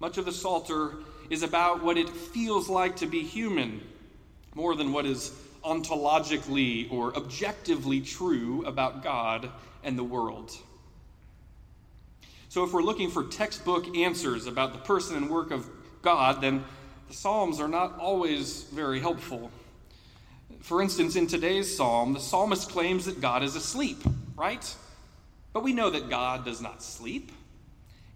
Much 0.00 0.18
of 0.18 0.24
the 0.24 0.32
Psalter 0.32 0.94
is 1.30 1.42
about 1.42 1.82
what 1.82 1.98
it 1.98 2.08
feels 2.08 2.68
like 2.68 2.96
to 2.96 3.06
be 3.06 3.22
human 3.22 3.80
more 4.54 4.74
than 4.74 4.92
what 4.92 5.06
is 5.06 5.32
ontologically 5.64 6.90
or 6.92 7.14
objectively 7.16 8.00
true 8.00 8.64
about 8.64 9.02
God 9.02 9.50
and 9.82 9.98
the 9.98 10.04
world. 10.04 10.52
So, 12.48 12.64
if 12.64 12.72
we're 12.72 12.82
looking 12.82 13.10
for 13.10 13.24
textbook 13.24 13.96
answers 13.96 14.46
about 14.46 14.72
the 14.72 14.78
person 14.78 15.16
and 15.16 15.28
work 15.28 15.50
of 15.50 15.68
God, 16.00 16.40
then 16.40 16.64
the 17.08 17.14
Psalms 17.14 17.60
are 17.60 17.68
not 17.68 17.98
always 17.98 18.64
very 18.64 19.00
helpful. 19.00 19.50
For 20.60 20.80
instance, 20.80 21.16
in 21.16 21.26
today's 21.26 21.76
psalm, 21.76 22.14
the 22.14 22.20
psalmist 22.20 22.70
claims 22.70 23.04
that 23.04 23.20
God 23.20 23.42
is 23.42 23.54
asleep, 23.54 23.98
right? 24.36 24.74
But 25.52 25.62
we 25.62 25.72
know 25.72 25.90
that 25.90 26.08
God 26.08 26.44
does 26.44 26.60
not 26.60 26.82
sleep. 26.82 27.32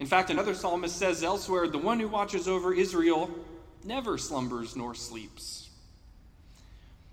In 0.02 0.08
fact, 0.08 0.30
another 0.30 0.52
psalmist 0.52 0.96
says 0.96 1.22
elsewhere, 1.22 1.68
the 1.68 1.78
one 1.78 2.00
who 2.00 2.08
watches 2.08 2.48
over 2.48 2.74
Israel 2.74 3.30
never 3.84 4.18
slumbers 4.18 4.74
nor 4.74 4.96
sleeps. 4.96 5.70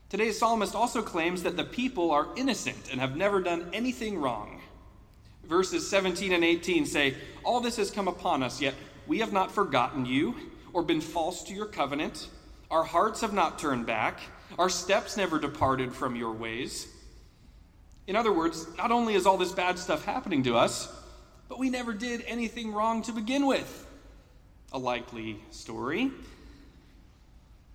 Today's 0.10 0.40
psalmist 0.40 0.74
also 0.74 1.04
claims 1.04 1.44
that 1.44 1.56
the 1.56 1.64
people 1.64 2.10
are 2.10 2.30
innocent 2.36 2.90
and 2.92 3.00
have 3.00 3.16
never 3.16 3.42
done 3.42 3.70
anything 3.74 4.18
wrong. 4.18 4.60
Verses 5.44 5.88
17 5.88 6.34
and 6.34 6.44
18 6.44 6.88
say, 6.88 7.14
All 7.44 7.60
this 7.60 7.76
has 7.78 7.92
come 7.92 8.08
upon 8.08 8.42
us, 8.42 8.60
yet 8.60 8.74
we 9.06 9.20
have 9.20 9.32
not 9.34 9.52
forgotten 9.52 10.08
you 10.08 10.34
or 10.74 10.82
been 10.82 11.00
false 11.00 11.44
to 11.44 11.54
your 11.54 11.68
covenant. 11.68 12.28
Our 12.72 12.84
hearts 12.84 13.22
have 13.22 13.34
not 13.34 13.60
turned 13.60 13.86
back. 13.86 14.20
Our 14.58 14.68
steps 14.68 15.16
never 15.16 15.38
departed 15.38 15.94
from 15.94 16.16
your 16.16 16.32
ways. 16.32 16.88
In 18.08 18.16
other 18.16 18.34
words, 18.34 18.66
not 18.80 18.92
only 18.92 19.14
is 19.14 19.28
all 19.28 19.38
this 19.38 19.52
bad 19.52 19.78
stuff 19.78 20.06
happening 20.06 20.42
to 20.42 20.56
us, 20.58 20.92
but 21.50 21.60
we 21.60 21.70
never 21.70 21.92
did 21.92 22.24
anything 22.28 22.72
wrong 22.72 23.02
to 23.02 23.12
begin 23.12 23.46
with. 23.46 23.88
A 24.72 24.78
likely 24.78 25.42
story. 25.50 26.12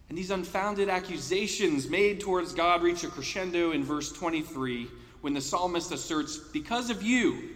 And 0.09 0.16
these 0.16 0.31
unfounded 0.31 0.88
accusations 0.88 1.88
made 1.88 2.21
towards 2.21 2.54
God 2.54 2.83
reach 2.83 3.02
a 3.02 3.09
crescendo 3.09 3.73
in 3.73 3.83
verse 3.83 4.12
23 4.12 4.87
when 5.23 5.35
the 5.35 5.40
psalmist 5.40 5.90
asserts, 5.90 6.38
Because 6.38 6.88
of 6.88 7.02
you, 7.02 7.50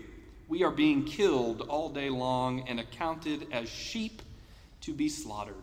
we 0.48 0.64
are 0.64 0.70
being 0.70 1.04
killed 1.04 1.62
all 1.68 1.88
day 1.88 2.10
long 2.10 2.66
and 2.68 2.80
accounted 2.80 3.46
as 3.52 3.68
sheep 3.68 4.22
to 4.80 4.92
be 4.92 5.08
slaughtered. 5.08 5.54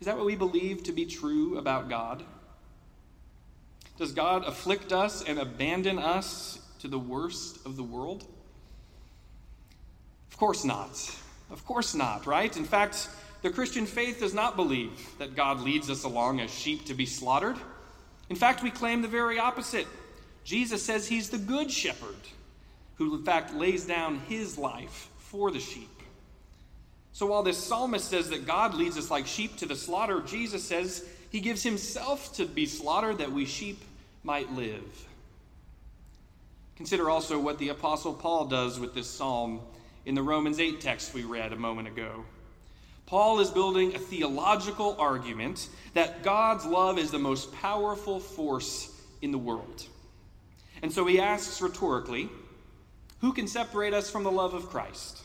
Is 0.00 0.06
that 0.06 0.16
what 0.16 0.26
we 0.26 0.36
believe 0.36 0.82
to 0.84 0.92
be 0.92 1.06
true 1.06 1.56
about 1.56 1.88
God? 1.88 2.24
Does 3.98 4.12
God 4.12 4.44
afflict 4.44 4.92
us 4.92 5.22
and 5.22 5.38
abandon 5.38 5.98
us 5.98 6.58
to 6.80 6.88
the 6.88 6.98
worst 6.98 7.64
of 7.66 7.76
the 7.76 7.82
world? 7.82 8.24
Of 10.30 10.36
course 10.36 10.64
not. 10.64 10.90
Of 11.50 11.64
course 11.64 11.94
not, 11.94 12.26
right? 12.26 12.54
In 12.56 12.64
fact, 12.64 13.08
the 13.42 13.50
Christian 13.50 13.86
faith 13.86 14.20
does 14.20 14.34
not 14.34 14.56
believe 14.56 14.90
that 15.18 15.34
God 15.34 15.60
leads 15.60 15.90
us 15.90 16.04
along 16.04 16.40
as 16.40 16.52
sheep 16.52 16.84
to 16.86 16.94
be 16.94 17.06
slaughtered. 17.06 17.56
In 18.28 18.36
fact, 18.36 18.62
we 18.62 18.70
claim 18.70 19.02
the 19.02 19.08
very 19.08 19.38
opposite. 19.38 19.86
Jesus 20.44 20.82
says 20.82 21.08
he's 21.08 21.30
the 21.30 21.38
good 21.38 21.70
shepherd 21.70 22.16
who, 22.96 23.16
in 23.16 23.24
fact, 23.24 23.54
lays 23.54 23.86
down 23.86 24.20
his 24.28 24.58
life 24.58 25.08
for 25.18 25.50
the 25.50 25.60
sheep. 25.60 25.88
So 27.12 27.26
while 27.26 27.42
this 27.42 27.58
psalmist 27.58 28.08
says 28.08 28.30
that 28.30 28.46
God 28.46 28.74
leads 28.74 28.96
us 28.96 29.10
like 29.10 29.26
sheep 29.26 29.56
to 29.56 29.66
the 29.66 29.76
slaughter, 29.76 30.20
Jesus 30.20 30.62
says 30.64 31.04
he 31.30 31.40
gives 31.40 31.62
himself 31.62 32.34
to 32.34 32.46
be 32.46 32.66
slaughtered 32.66 33.18
that 33.18 33.32
we 33.32 33.46
sheep 33.46 33.82
might 34.22 34.52
live. 34.52 35.06
Consider 36.80 37.10
also 37.10 37.38
what 37.38 37.58
the 37.58 37.68
Apostle 37.68 38.14
Paul 38.14 38.46
does 38.46 38.80
with 38.80 38.94
this 38.94 39.06
psalm 39.06 39.60
in 40.06 40.14
the 40.14 40.22
Romans 40.22 40.58
8 40.58 40.80
text 40.80 41.12
we 41.12 41.24
read 41.24 41.52
a 41.52 41.56
moment 41.56 41.88
ago. 41.88 42.24
Paul 43.04 43.40
is 43.40 43.50
building 43.50 43.94
a 43.94 43.98
theological 43.98 44.96
argument 44.98 45.68
that 45.92 46.22
God's 46.22 46.64
love 46.64 46.98
is 46.98 47.10
the 47.10 47.18
most 47.18 47.52
powerful 47.52 48.18
force 48.18 48.98
in 49.20 49.30
the 49.30 49.36
world. 49.36 49.84
And 50.80 50.90
so 50.90 51.04
he 51.04 51.20
asks 51.20 51.60
rhetorically, 51.60 52.30
Who 53.20 53.34
can 53.34 53.46
separate 53.46 53.92
us 53.92 54.08
from 54.08 54.24
the 54.24 54.32
love 54.32 54.54
of 54.54 54.70
Christ? 54.70 55.20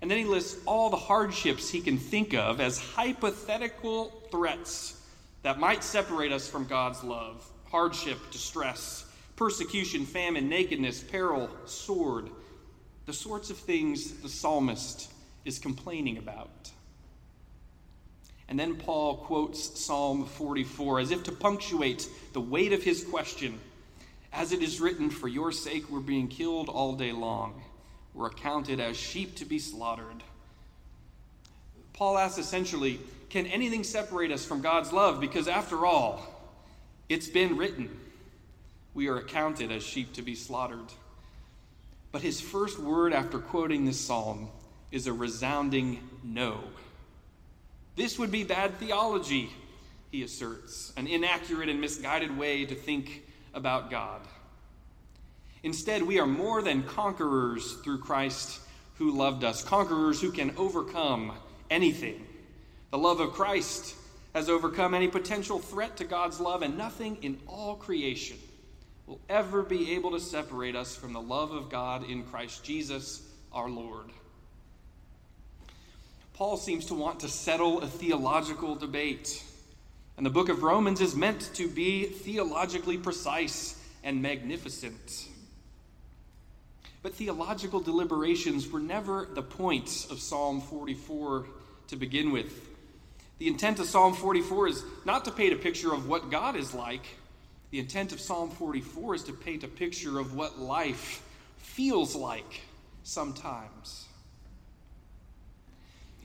And 0.00 0.10
then 0.10 0.16
he 0.16 0.24
lists 0.24 0.58
all 0.64 0.88
the 0.88 0.96
hardships 0.96 1.68
he 1.68 1.82
can 1.82 1.98
think 1.98 2.32
of 2.32 2.58
as 2.58 2.78
hypothetical 2.78 4.14
threats 4.30 4.98
that 5.42 5.60
might 5.60 5.84
separate 5.84 6.32
us 6.32 6.48
from 6.48 6.64
God's 6.64 7.04
love 7.04 7.46
hardship, 7.66 8.16
distress, 8.30 9.04
persecution, 9.38 10.04
famine, 10.04 10.48
nakedness, 10.48 11.00
peril, 11.00 11.48
sword, 11.64 12.28
the 13.06 13.12
sorts 13.12 13.50
of 13.50 13.56
things 13.56 14.14
the 14.14 14.28
psalmist 14.28 15.10
is 15.44 15.60
complaining 15.60 16.18
about. 16.18 16.70
And 18.48 18.58
then 18.58 18.74
Paul 18.74 19.18
quotes 19.18 19.78
Psalm 19.80 20.26
44 20.26 21.00
as 21.00 21.10
if 21.12 21.22
to 21.22 21.32
punctuate 21.32 22.08
the 22.32 22.40
weight 22.40 22.72
of 22.72 22.82
his 22.82 23.04
question. 23.04 23.60
As 24.32 24.52
it 24.52 24.60
is 24.60 24.80
written, 24.80 25.08
For 25.08 25.28
your 25.28 25.52
sake 25.52 25.88
we're 25.88 26.00
being 26.00 26.26
killed 26.26 26.68
all 26.68 26.96
day 26.96 27.12
long 27.12 27.62
we're 28.14 28.26
accounted 28.26 28.80
as 28.80 28.96
sheep 28.96 29.36
to 29.36 29.44
be 29.44 29.60
slaughtered. 29.60 30.24
Paul 31.92 32.18
asks 32.18 32.38
essentially, 32.38 32.98
can 33.30 33.46
anything 33.46 33.84
separate 33.84 34.32
us 34.32 34.44
from 34.44 34.60
God's 34.60 34.92
love? 34.92 35.20
Because 35.20 35.46
after 35.46 35.86
all, 35.86 36.20
it's 37.08 37.28
been 37.28 37.56
written, 37.56 37.88
we 38.98 39.06
are 39.06 39.18
accounted 39.18 39.70
as 39.70 39.84
sheep 39.84 40.12
to 40.12 40.22
be 40.22 40.34
slaughtered. 40.34 40.92
But 42.10 42.20
his 42.20 42.40
first 42.40 42.80
word 42.80 43.12
after 43.12 43.38
quoting 43.38 43.84
this 43.84 44.00
psalm 44.00 44.48
is 44.90 45.06
a 45.06 45.12
resounding 45.12 46.00
no. 46.24 46.64
This 47.94 48.18
would 48.18 48.32
be 48.32 48.42
bad 48.42 48.74
theology. 48.80 49.50
he 50.10 50.24
asserts, 50.24 50.92
an 50.96 51.06
inaccurate 51.06 51.68
and 51.68 51.80
misguided 51.80 52.36
way 52.36 52.64
to 52.64 52.74
think 52.74 53.22
about 53.54 53.88
God. 53.88 54.20
Instead, 55.62 56.02
we 56.02 56.18
are 56.18 56.26
more 56.26 56.60
than 56.60 56.82
conquerors 56.82 57.74
through 57.84 57.98
Christ 57.98 58.58
who 58.94 59.12
loved 59.12 59.44
us, 59.44 59.62
conquerors 59.62 60.20
who 60.20 60.32
can 60.32 60.52
overcome 60.56 61.34
anything. 61.70 62.26
The 62.90 62.98
love 62.98 63.20
of 63.20 63.30
Christ 63.30 63.94
has 64.34 64.48
overcome 64.48 64.92
any 64.92 65.06
potential 65.06 65.60
threat 65.60 65.98
to 65.98 66.04
God's 66.04 66.40
love, 66.40 66.62
and 66.62 66.76
nothing 66.76 67.18
in 67.22 67.38
all 67.46 67.76
creation 67.76 68.38
will 69.08 69.20
ever 69.30 69.62
be 69.62 69.94
able 69.94 70.10
to 70.10 70.20
separate 70.20 70.76
us 70.76 70.94
from 70.94 71.14
the 71.14 71.20
love 71.20 71.50
of 71.50 71.70
God 71.70 72.08
in 72.08 72.24
Christ 72.24 72.62
Jesus 72.62 73.22
our 73.54 73.70
Lord. 73.70 74.10
Paul 76.34 76.58
seems 76.58 76.84
to 76.86 76.94
want 76.94 77.20
to 77.20 77.28
settle 77.28 77.80
a 77.80 77.86
theological 77.86 78.74
debate. 78.74 79.42
And 80.18 80.26
the 80.26 80.30
book 80.30 80.50
of 80.50 80.62
Romans 80.62 81.00
is 81.00 81.16
meant 81.16 81.48
to 81.54 81.68
be 81.68 82.04
theologically 82.04 82.98
precise 82.98 83.82
and 84.04 84.20
magnificent. 84.20 85.26
But 87.02 87.14
theological 87.14 87.80
deliberations 87.80 88.70
were 88.70 88.78
never 88.78 89.26
the 89.32 89.42
point 89.42 90.06
of 90.10 90.20
Psalm 90.20 90.60
44 90.60 91.46
to 91.86 91.96
begin 91.96 92.30
with. 92.30 92.68
The 93.38 93.48
intent 93.48 93.78
of 93.78 93.86
Psalm 93.86 94.12
44 94.12 94.68
is 94.68 94.84
not 95.06 95.24
to 95.24 95.30
paint 95.30 95.54
a 95.54 95.56
picture 95.56 95.94
of 95.94 96.08
what 96.08 96.30
God 96.30 96.56
is 96.56 96.74
like. 96.74 97.06
The 97.70 97.78
intent 97.78 98.12
of 98.12 98.20
Psalm 98.20 98.50
44 98.50 99.14
is 99.16 99.24
to 99.24 99.32
paint 99.32 99.62
a 99.62 99.68
picture 99.68 100.18
of 100.18 100.34
what 100.34 100.58
life 100.58 101.22
feels 101.58 102.14
like 102.14 102.62
sometimes. 103.02 104.06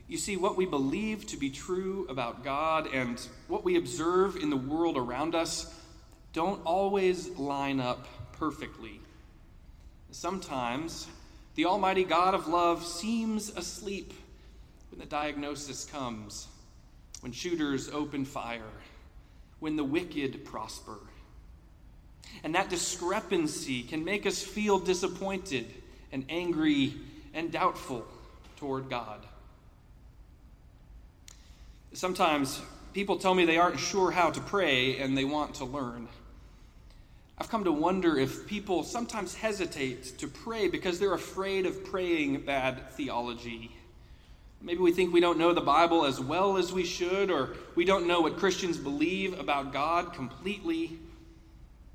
You 0.08 0.18
see, 0.18 0.38
what 0.38 0.56
we 0.56 0.66
believe 0.66 1.28
to 1.28 1.38
be 1.38 1.50
true 1.50 2.06
about 2.10 2.44
God 2.44 2.88
and 2.94 3.20
what 3.48 3.66
we 3.66 3.78
observe 3.78 4.38
in 4.38 4.50
the 4.50 4.58
world 4.58 4.98
around 4.98 5.36
us 5.36 5.74
don't 6.32 6.62
always 6.66 7.30
line 7.38 7.80
up 7.80 8.08
perfectly. 8.34 9.02
Sometimes 10.12 11.08
the 11.56 11.66
Almighty 11.66 12.04
God 12.04 12.36
of 12.36 12.48
love 12.48 12.86
seems 12.86 13.50
asleep 13.50 14.14
when 14.92 15.00
the 15.00 15.06
diagnosis 15.06 15.86
comes, 15.86 16.48
when 17.22 17.32
shooters 17.32 17.90
open 17.90 18.24
fire, 18.24 18.62
when 19.60 19.76
the 19.76 19.84
wicked 19.84 20.46
prosper. 20.46 21.00
And 22.44 22.56
that 22.56 22.70
discrepancy 22.70 23.84
can 23.84 24.04
make 24.04 24.26
us 24.26 24.42
feel 24.42 24.80
disappointed 24.80 25.66
and 26.12 26.26
angry 26.30 26.94
and 27.34 27.52
doubtful 27.52 28.06
toward 28.58 28.90
God. 28.90 29.20
Sometimes 31.94 32.62
people 32.94 33.18
tell 33.18 33.36
me 33.36 33.46
they 33.46 33.58
aren't 33.58 33.80
sure 33.80 34.12
how 34.12 34.32
to 34.32 34.42
pray 34.42 34.98
and 34.98 35.18
they 35.18 35.26
want 35.26 35.56
to 35.56 35.66
learn. 35.66 36.08
I've 37.38 37.50
come 37.50 37.64
to 37.64 37.72
wonder 37.72 38.18
if 38.18 38.48
people 38.48 38.84
sometimes 38.84 39.36
hesitate 39.36 40.18
to 40.20 40.28
pray 40.28 40.68
because 40.68 41.00
they're 41.00 41.14
afraid 41.14 41.66
of 41.66 41.84
praying 41.84 42.42
bad 42.42 42.92
theology. 42.92 43.72
Maybe 44.62 44.80
we 44.80 44.94
think 44.94 45.14
we 45.14 45.20
don't 45.20 45.38
know 45.38 45.54
the 45.54 45.60
Bible 45.60 46.06
as 46.06 46.22
well 46.22 46.56
as 46.56 46.72
we 46.72 46.86
should, 46.86 47.30
or 47.30 47.50
we 47.76 47.84
don't 47.84 48.08
know 48.08 48.22
what 48.22 48.38
Christians 48.38 48.78
believe 48.78 49.38
about 49.38 49.74
God 49.74 50.14
completely. 50.14 50.98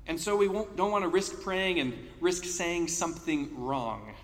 And 0.09 0.19
so 0.19 0.35
we 0.35 0.47
don't 0.47 0.91
want 0.91 1.03
to 1.03 1.07
risk 1.07 1.43
praying 1.43 1.79
and 1.79 1.93
risk 2.19 2.43
saying 2.43 2.87
something 2.87 3.51
wrong. 3.63 4.15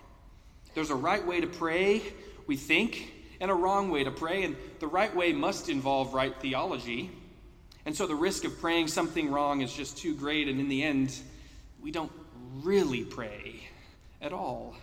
There's 0.73 0.89
a 0.89 0.95
right 0.95 1.23
way 1.25 1.41
to 1.41 1.47
pray, 1.47 2.01
we 2.47 2.57
think, 2.57 3.13
and 3.39 3.51
a 3.51 3.53
wrong 3.53 3.91
way 3.91 4.03
to 4.03 4.09
pray, 4.09 4.43
and 4.43 4.55
the 4.79 4.87
right 4.87 5.15
way 5.15 5.31
must 5.31 5.69
involve 5.69 6.15
right 6.15 6.35
theology. 6.41 7.11
And 7.85 7.95
so 7.95 8.07
the 8.07 8.15
risk 8.15 8.45
of 8.45 8.59
praying 8.59 8.87
something 8.87 9.29
wrong 9.29 9.61
is 9.61 9.71
just 9.71 9.95
too 9.95 10.15
great, 10.15 10.47
and 10.47 10.59
in 10.59 10.69
the 10.69 10.81
end, 10.81 11.15
we 11.79 11.91
don't 11.91 12.11
really 12.63 13.03
pray 13.03 13.69
at 14.23 14.33
all. 14.33 14.73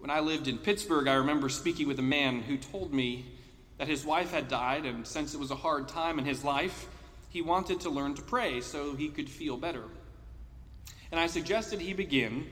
When 0.00 0.10
I 0.10 0.18
lived 0.18 0.48
in 0.48 0.58
Pittsburgh, 0.58 1.06
I 1.06 1.14
remember 1.14 1.48
speaking 1.48 1.86
with 1.86 2.00
a 2.00 2.02
man 2.02 2.40
who 2.40 2.56
told 2.56 2.92
me 2.92 3.26
that 3.76 3.86
his 3.86 4.04
wife 4.04 4.32
had 4.32 4.48
died, 4.48 4.86
and 4.86 5.06
since 5.06 5.34
it 5.34 5.38
was 5.38 5.52
a 5.52 5.56
hard 5.56 5.86
time 5.86 6.18
in 6.18 6.24
his 6.24 6.42
life, 6.42 6.88
he 7.38 7.42
wanted 7.42 7.78
to 7.78 7.88
learn 7.88 8.16
to 8.16 8.22
pray 8.22 8.60
so 8.60 8.96
he 8.96 9.08
could 9.08 9.30
feel 9.30 9.56
better. 9.56 9.84
And 11.12 11.20
I 11.20 11.28
suggested 11.28 11.80
he 11.80 11.92
begin 11.92 12.48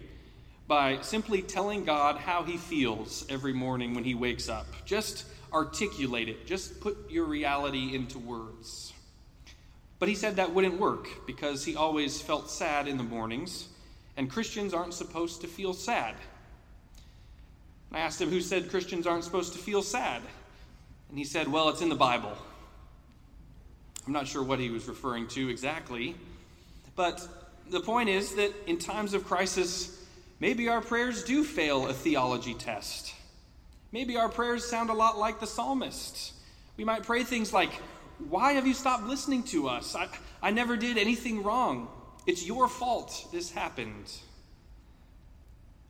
by 0.68 1.00
simply 1.00 1.42
telling 1.42 1.84
God 1.84 2.18
how 2.18 2.44
he 2.44 2.56
feels 2.56 3.26
every 3.28 3.52
morning 3.52 3.96
when 3.96 4.04
he 4.04 4.14
wakes 4.14 4.48
up. 4.48 4.64
Just 4.84 5.24
articulate 5.52 6.28
it, 6.28 6.46
just 6.46 6.80
put 6.80 7.10
your 7.10 7.24
reality 7.24 7.96
into 7.96 8.20
words. 8.20 8.92
But 9.98 10.08
he 10.08 10.14
said 10.14 10.36
that 10.36 10.54
wouldn't 10.54 10.78
work 10.78 11.26
because 11.26 11.64
he 11.64 11.74
always 11.74 12.22
felt 12.22 12.48
sad 12.48 12.86
in 12.86 12.96
the 12.96 13.02
mornings, 13.02 13.66
and 14.16 14.30
Christians 14.30 14.72
aren't 14.72 14.94
supposed 14.94 15.40
to 15.40 15.48
feel 15.48 15.74
sad. 15.74 16.14
I 17.90 17.98
asked 17.98 18.20
him 18.20 18.30
who 18.30 18.40
said 18.40 18.70
Christians 18.70 19.04
aren't 19.04 19.24
supposed 19.24 19.52
to 19.54 19.58
feel 19.58 19.82
sad. 19.82 20.22
And 21.08 21.18
he 21.18 21.24
said, 21.24 21.48
Well, 21.48 21.70
it's 21.70 21.82
in 21.82 21.88
the 21.88 21.96
Bible. 21.96 22.38
I'm 24.06 24.12
not 24.12 24.26
sure 24.26 24.42
what 24.42 24.58
he 24.58 24.70
was 24.70 24.86
referring 24.86 25.26
to 25.28 25.48
exactly, 25.48 26.14
but 26.94 27.26
the 27.70 27.80
point 27.80 28.08
is 28.08 28.34
that 28.36 28.52
in 28.66 28.78
times 28.78 29.14
of 29.14 29.26
crisis, 29.26 29.96
Maybe 30.38 30.68
our 30.68 30.82
prayers 30.82 31.24
do 31.24 31.44
fail 31.44 31.88
a 31.88 31.94
theology 31.94 32.54
test. 32.54 33.14
Maybe 33.90 34.16
our 34.16 34.28
prayers 34.28 34.64
sound 34.64 34.90
a 34.90 34.94
lot 34.94 35.18
like 35.18 35.40
the 35.40 35.46
psalmist. 35.46 36.32
We 36.76 36.84
might 36.84 37.04
pray 37.04 37.24
things 37.24 37.52
like, 37.52 37.72
Why 38.28 38.52
have 38.52 38.66
you 38.66 38.74
stopped 38.74 39.04
listening 39.04 39.44
to 39.44 39.68
us? 39.68 39.94
I, 39.96 40.08
I 40.42 40.50
never 40.50 40.76
did 40.76 40.98
anything 40.98 41.42
wrong. 41.42 41.88
It's 42.26 42.46
your 42.46 42.68
fault 42.68 43.28
this 43.32 43.50
happened. 43.50 44.12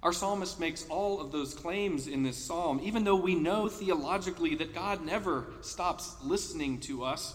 Our 0.02 0.12
psalmist 0.12 0.61
makes 0.61 0.87
all 0.88 1.20
of 1.20 1.33
those 1.33 1.55
claims 1.55 2.07
in 2.07 2.22
this 2.22 2.37
psalm, 2.37 2.81
even 2.85 3.02
though 3.02 3.16
we 3.16 3.35
know 3.35 3.66
theologically 3.68 4.55
that 4.57 4.74
God 4.74 5.05
never 5.05 5.46
stops 5.62 6.14
listening 6.22 6.79
to 6.81 7.02
us, 7.02 7.35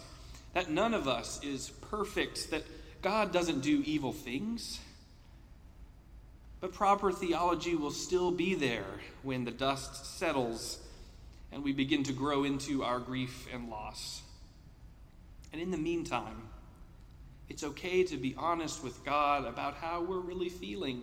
that 0.53 0.69
none 0.69 0.93
of 0.93 1.07
us 1.07 1.43
is 1.43 1.69
perfect, 1.89 2.51
that 2.51 2.63
God 3.01 3.31
doesn't 3.31 3.61
do 3.61 3.83
evil 3.85 4.13
things. 4.13 4.79
But 6.59 6.73
proper 6.73 7.11
theology 7.11 7.75
will 7.75 7.91
still 7.91 8.31
be 8.31 8.53
there 8.53 8.85
when 9.23 9.45
the 9.45 9.51
dust 9.51 10.17
settles 10.17 10.79
and 11.51 11.63
we 11.63 11.73
begin 11.73 12.03
to 12.03 12.13
grow 12.13 12.43
into 12.43 12.83
our 12.83 12.99
grief 12.99 13.47
and 13.53 13.69
loss. 13.69 14.21
And 15.51 15.61
in 15.61 15.71
the 15.71 15.77
meantime, 15.77 16.47
it's 17.49 17.63
okay 17.63 18.03
to 18.05 18.15
be 18.15 18.35
honest 18.37 18.83
with 18.83 19.03
God 19.03 19.45
about 19.45 19.75
how 19.75 20.01
we're 20.01 20.19
really 20.19 20.49
feeling. 20.49 21.01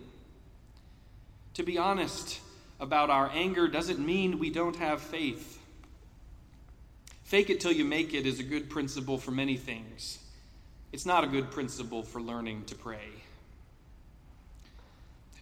To 1.55 1.63
be 1.63 1.77
honest 1.77 2.39
about 2.79 3.09
our 3.09 3.29
anger 3.31 3.67
doesn't 3.67 3.99
mean 3.99 4.39
we 4.39 4.49
don't 4.49 4.77
have 4.77 5.01
faith. 5.01 5.58
Fake 7.29 7.51
it 7.51 7.59
till 7.59 7.71
you 7.71 7.85
make 7.85 8.15
it 8.15 8.25
is 8.25 8.39
a 8.39 8.43
good 8.43 8.71
principle 8.71 9.19
for 9.19 9.29
many 9.29 9.55
things. 9.55 10.17
It's 10.91 11.05
not 11.05 11.23
a 11.23 11.27
good 11.27 11.51
principle 11.51 12.01
for 12.01 12.19
learning 12.19 12.65
to 12.65 12.73
pray. 12.73 13.07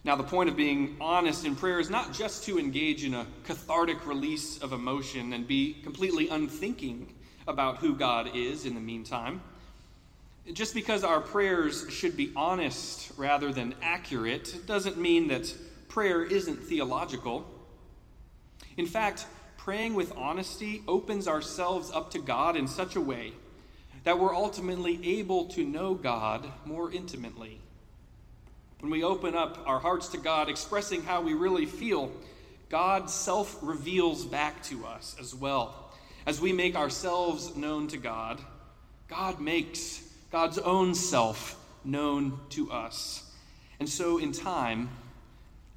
Now, 0.04 0.14
the 0.14 0.22
point 0.22 0.50
of 0.50 0.56
being 0.56 0.98
honest 1.00 1.46
in 1.46 1.56
prayer 1.56 1.80
is 1.80 1.88
not 1.88 2.12
just 2.12 2.44
to 2.44 2.58
engage 2.58 3.04
in 3.04 3.14
a 3.14 3.26
cathartic 3.44 4.06
release 4.06 4.58
of 4.58 4.74
emotion 4.74 5.32
and 5.32 5.48
be 5.48 5.72
completely 5.82 6.28
unthinking 6.28 7.14
about 7.46 7.78
who 7.78 7.96
God 7.96 8.36
is 8.36 8.66
in 8.66 8.74
the 8.74 8.82
meantime. 8.82 9.40
Just 10.52 10.74
because 10.74 11.04
our 11.04 11.22
prayers 11.22 11.86
should 11.88 12.18
be 12.18 12.32
honest 12.36 13.12
rather 13.16 13.50
than 13.50 13.74
accurate 13.80 14.66
doesn't 14.66 14.98
mean 14.98 15.28
that 15.28 15.54
prayer 15.88 16.22
isn't 16.22 16.64
theological. 16.64 17.46
In 18.76 18.84
fact, 18.84 19.24
praying 19.58 19.92
with 19.94 20.16
honesty 20.16 20.82
opens 20.88 21.28
ourselves 21.28 21.90
up 21.90 22.10
to 22.12 22.18
God 22.18 22.56
in 22.56 22.66
such 22.66 22.96
a 22.96 23.00
way 23.00 23.32
that 24.04 24.18
we're 24.18 24.34
ultimately 24.34 24.98
able 25.18 25.44
to 25.46 25.62
know 25.62 25.92
God 25.92 26.50
more 26.64 26.90
intimately. 26.90 27.60
When 28.80 28.90
we 28.90 29.04
open 29.04 29.34
up 29.34 29.58
our 29.66 29.80
hearts 29.80 30.08
to 30.08 30.16
God, 30.18 30.48
expressing 30.48 31.02
how 31.02 31.20
we 31.20 31.34
really 31.34 31.66
feel, 31.66 32.10
God 32.70 33.10
self 33.10 33.58
reveals 33.60 34.24
back 34.24 34.62
to 34.64 34.86
us 34.86 35.16
as 35.20 35.34
well. 35.34 35.92
As 36.24 36.40
we 36.40 36.52
make 36.52 36.76
ourselves 36.76 37.56
known 37.56 37.88
to 37.88 37.98
God, 37.98 38.40
God 39.08 39.40
makes 39.40 40.02
God's 40.30 40.58
own 40.58 40.94
self 40.94 41.56
known 41.84 42.38
to 42.50 42.70
us. 42.70 43.30
And 43.80 43.88
so, 43.88 44.18
in 44.18 44.32
time, 44.32 44.88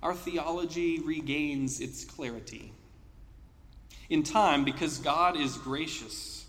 our 0.03 0.13
theology 0.13 0.99
regains 0.99 1.79
its 1.79 2.05
clarity. 2.05 2.71
In 4.11 4.23
time, 4.23 4.65
because 4.65 4.97
God 4.97 5.37
is 5.37 5.57
gracious, 5.57 6.45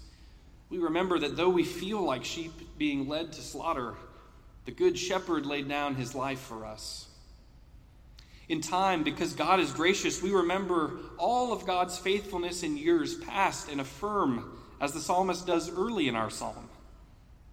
we 0.69 0.79
remember 0.79 1.21
that 1.21 1.37
though 1.37 1.49
we 1.49 1.63
feel 1.63 2.03
like 2.03 2.25
sheep 2.25 2.77
being 2.77 3.07
led 3.07 3.33
to 3.35 3.41
slaughter, 3.41 3.95
the 4.65 4.73
Good 4.73 4.99
Shepherd 4.99 5.47
laid 5.47 5.69
down 5.69 5.95
his 5.95 6.13
life 6.13 6.41
for 6.41 6.67
us. 6.67 7.07
In 8.49 8.61
time, 8.63 9.05
because 9.05 9.35
God 9.35 9.61
is 9.61 9.71
gracious, 9.71 10.21
we 10.21 10.33
remember 10.33 10.99
all 11.19 11.53
of 11.53 11.65
God's 11.65 11.97
faithfulness 11.97 12.65
in 12.65 12.77
years 12.77 13.15
past 13.15 13.71
and 13.71 13.81
affirm 13.81 14.59
as 14.81 14.93
the 14.93 15.01
psalmist 15.01 15.47
does 15.47 15.71
early 15.71 16.09
in 16.09 16.17
our 16.17 16.31
psalm. 16.31 16.69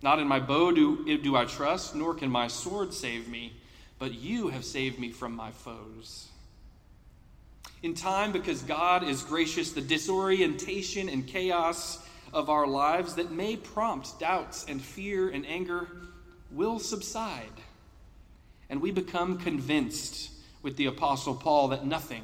Not 0.02 0.17
in 0.17 0.28
my 0.28 0.39
bow 0.39 0.72
do, 0.72 1.19
do 1.19 1.36
I 1.36 1.45
trust, 1.45 1.93
nor 1.93 2.15
can 2.15 2.32
my 2.32 2.48
sword 2.48 2.95
save 2.95 3.28
me, 3.28 3.54
but 4.00 4.15
you 4.15 4.48
have 4.48 4.65
saved 4.65 4.98
me 4.98 5.12
from 5.12 5.36
my 5.36 5.52
foes. 5.52 6.30
In 7.82 7.94
time, 7.94 8.32
because 8.32 8.62
God 8.63 9.04
is 9.04 9.24
gracious, 9.24 9.72
the 9.72 9.82
disorientation 9.82 11.08
and 11.08 11.26
chaos 11.26 12.06
of 12.34 12.50
our 12.50 12.68
lives 12.68 13.15
that 13.15 13.32
may 13.32 13.56
prompt 13.56 14.20
doubts 14.20 14.65
and 14.68 14.82
fear 14.82 15.30
and 15.30 15.46
anger 15.46 15.88
will 16.52 16.80
subside. 16.80 17.46
And 18.70 18.82
we 18.82 18.92
become 18.92 19.38
convinced 19.38 20.32
with 20.62 20.76
the 20.78 20.88
Apostle 20.88 21.36
Paul 21.36 21.70
that 21.70 21.86
nothing 21.86 22.24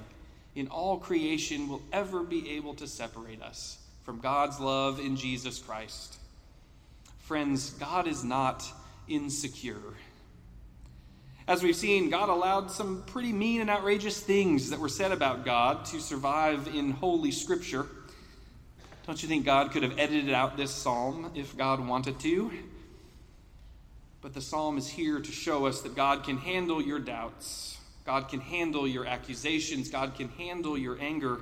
in 0.55 0.67
all 0.67 0.97
creation 0.97 1.67
will 1.67 1.81
ever 1.91 2.23
be 2.23 2.51
able 2.51 2.73
to 2.75 2.87
separate 2.87 3.41
us 3.41 3.77
from 4.03 4.19
God's 4.19 4.59
love 4.59 4.99
in 4.99 5.15
Jesus 5.15 5.59
Christ. 5.59 6.17
Friends, 7.19 7.71
God 7.71 8.07
is 8.07 8.23
not 8.23 8.63
insecure. 9.07 9.81
As 11.47 11.61
we've 11.61 11.75
seen, 11.75 12.09
God 12.09 12.29
allowed 12.29 12.71
some 12.71 13.03
pretty 13.05 13.31
mean 13.31 13.61
and 13.61 13.69
outrageous 13.69 14.19
things 14.19 14.71
that 14.71 14.79
were 14.79 14.89
said 14.89 15.11
about 15.11 15.45
God 15.45 15.85
to 15.85 15.99
survive 15.99 16.67
in 16.73 16.91
Holy 16.91 17.31
Scripture. 17.31 17.85
Don't 19.05 19.21
you 19.21 19.29
think 19.29 19.45
God 19.45 19.71
could 19.71 19.83
have 19.83 19.99
edited 19.99 20.33
out 20.33 20.57
this 20.57 20.71
psalm 20.71 21.31
if 21.35 21.55
God 21.55 21.85
wanted 21.85 22.19
to? 22.21 22.51
But 24.21 24.33
the 24.33 24.41
psalm 24.41 24.79
is 24.79 24.87
here 24.87 25.19
to 25.19 25.31
show 25.31 25.67
us 25.67 25.81
that 25.81 25.95
God 25.95 26.23
can 26.23 26.37
handle 26.37 26.81
your 26.81 26.97
doubts, 26.97 27.77
God 28.05 28.27
can 28.27 28.39
handle 28.39 28.87
your 28.87 29.05
accusations, 29.05 29.89
God 29.89 30.15
can 30.15 30.29
handle 30.29 30.75
your 30.75 30.99
anger, 30.99 31.41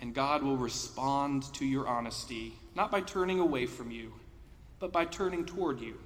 and 0.00 0.14
God 0.14 0.42
will 0.42 0.56
respond 0.56 1.52
to 1.54 1.66
your 1.66 1.86
honesty, 1.86 2.54
not 2.74 2.90
by 2.90 3.02
turning 3.02 3.38
away 3.38 3.66
from 3.66 3.90
you 3.90 4.12
but 4.78 4.92
by 4.92 5.04
turning 5.04 5.44
toward 5.44 5.80
you 5.80 5.98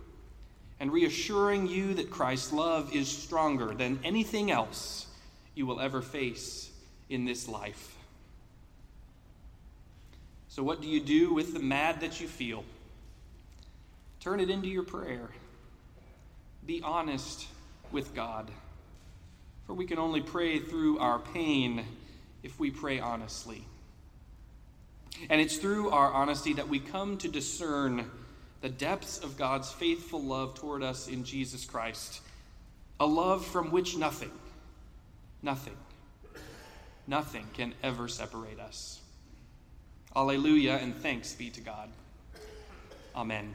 and 0.81 0.91
reassuring 0.91 1.69
you 1.69 1.95
that 1.95 2.11
Christ's 2.11 2.53
love 2.53 2.95
is 2.95 3.07
stronger 3.07 3.75
than 3.75 4.01
anything 4.03 4.51
else 4.51 5.07
you 5.55 5.67
will 5.67 5.79
ever 5.79 6.01
face 6.01 6.71
in 7.11 7.27
this 7.27 7.47
life. 7.47 7.97
So, 10.49 10.63
what 10.63 10.81
do 10.81 10.89
you 10.89 11.01
do 11.01 11.35
with 11.35 11.53
the 11.53 11.61
mad 11.61 12.01
that 12.01 12.21
you 12.21 12.27
feel? 12.27 12.65
Turn 14.21 14.41
it 14.41 14.51
into 14.51 14.69
your 14.69 14.83
prayer. 14.83 15.29
Be 16.67 16.81
honest 16.83 17.47
with 17.93 18.15
God. 18.15 18.51
For 19.67 19.75
we 19.75 19.87
can 19.87 19.99
only 19.99 20.21
pray 20.21 20.59
through 20.59 20.99
our 20.99 21.19
pain 21.19 21.85
if 22.43 22.59
we 22.59 22.71
pray 22.71 22.99
honestly. 23.01 23.65
And 25.29 25.41
it's 25.41 25.59
through 25.59 25.91
our 25.91 26.11
honesty 26.11 26.55
that 26.55 26.69
we 26.69 26.81
come 26.81 27.19
to 27.19 27.29
discern 27.29 28.11
the 28.61 28.69
depths 28.69 29.19
of 29.19 29.37
God's 29.37 29.73
faithful 29.73 30.23
love 30.23 30.55
toward 30.55 30.83
us 30.83 31.09
in 31.09 31.25
Jesus 31.25 31.65
Christ. 31.65 32.21
A 32.99 33.07
love 33.07 33.45
from 33.47 33.71
which 33.71 33.97
nothing, 33.97 34.31
nothing, 35.43 35.77
nothing 37.07 37.47
can 37.55 37.73
ever 37.83 38.09
separate 38.09 38.61
us. 38.61 39.01
Alleluia, 40.15 40.77
and 40.77 40.95
thanks 40.95 41.33
be 41.33 41.49
to 41.51 41.61
God. 41.61 41.89
Amen. 43.15 43.55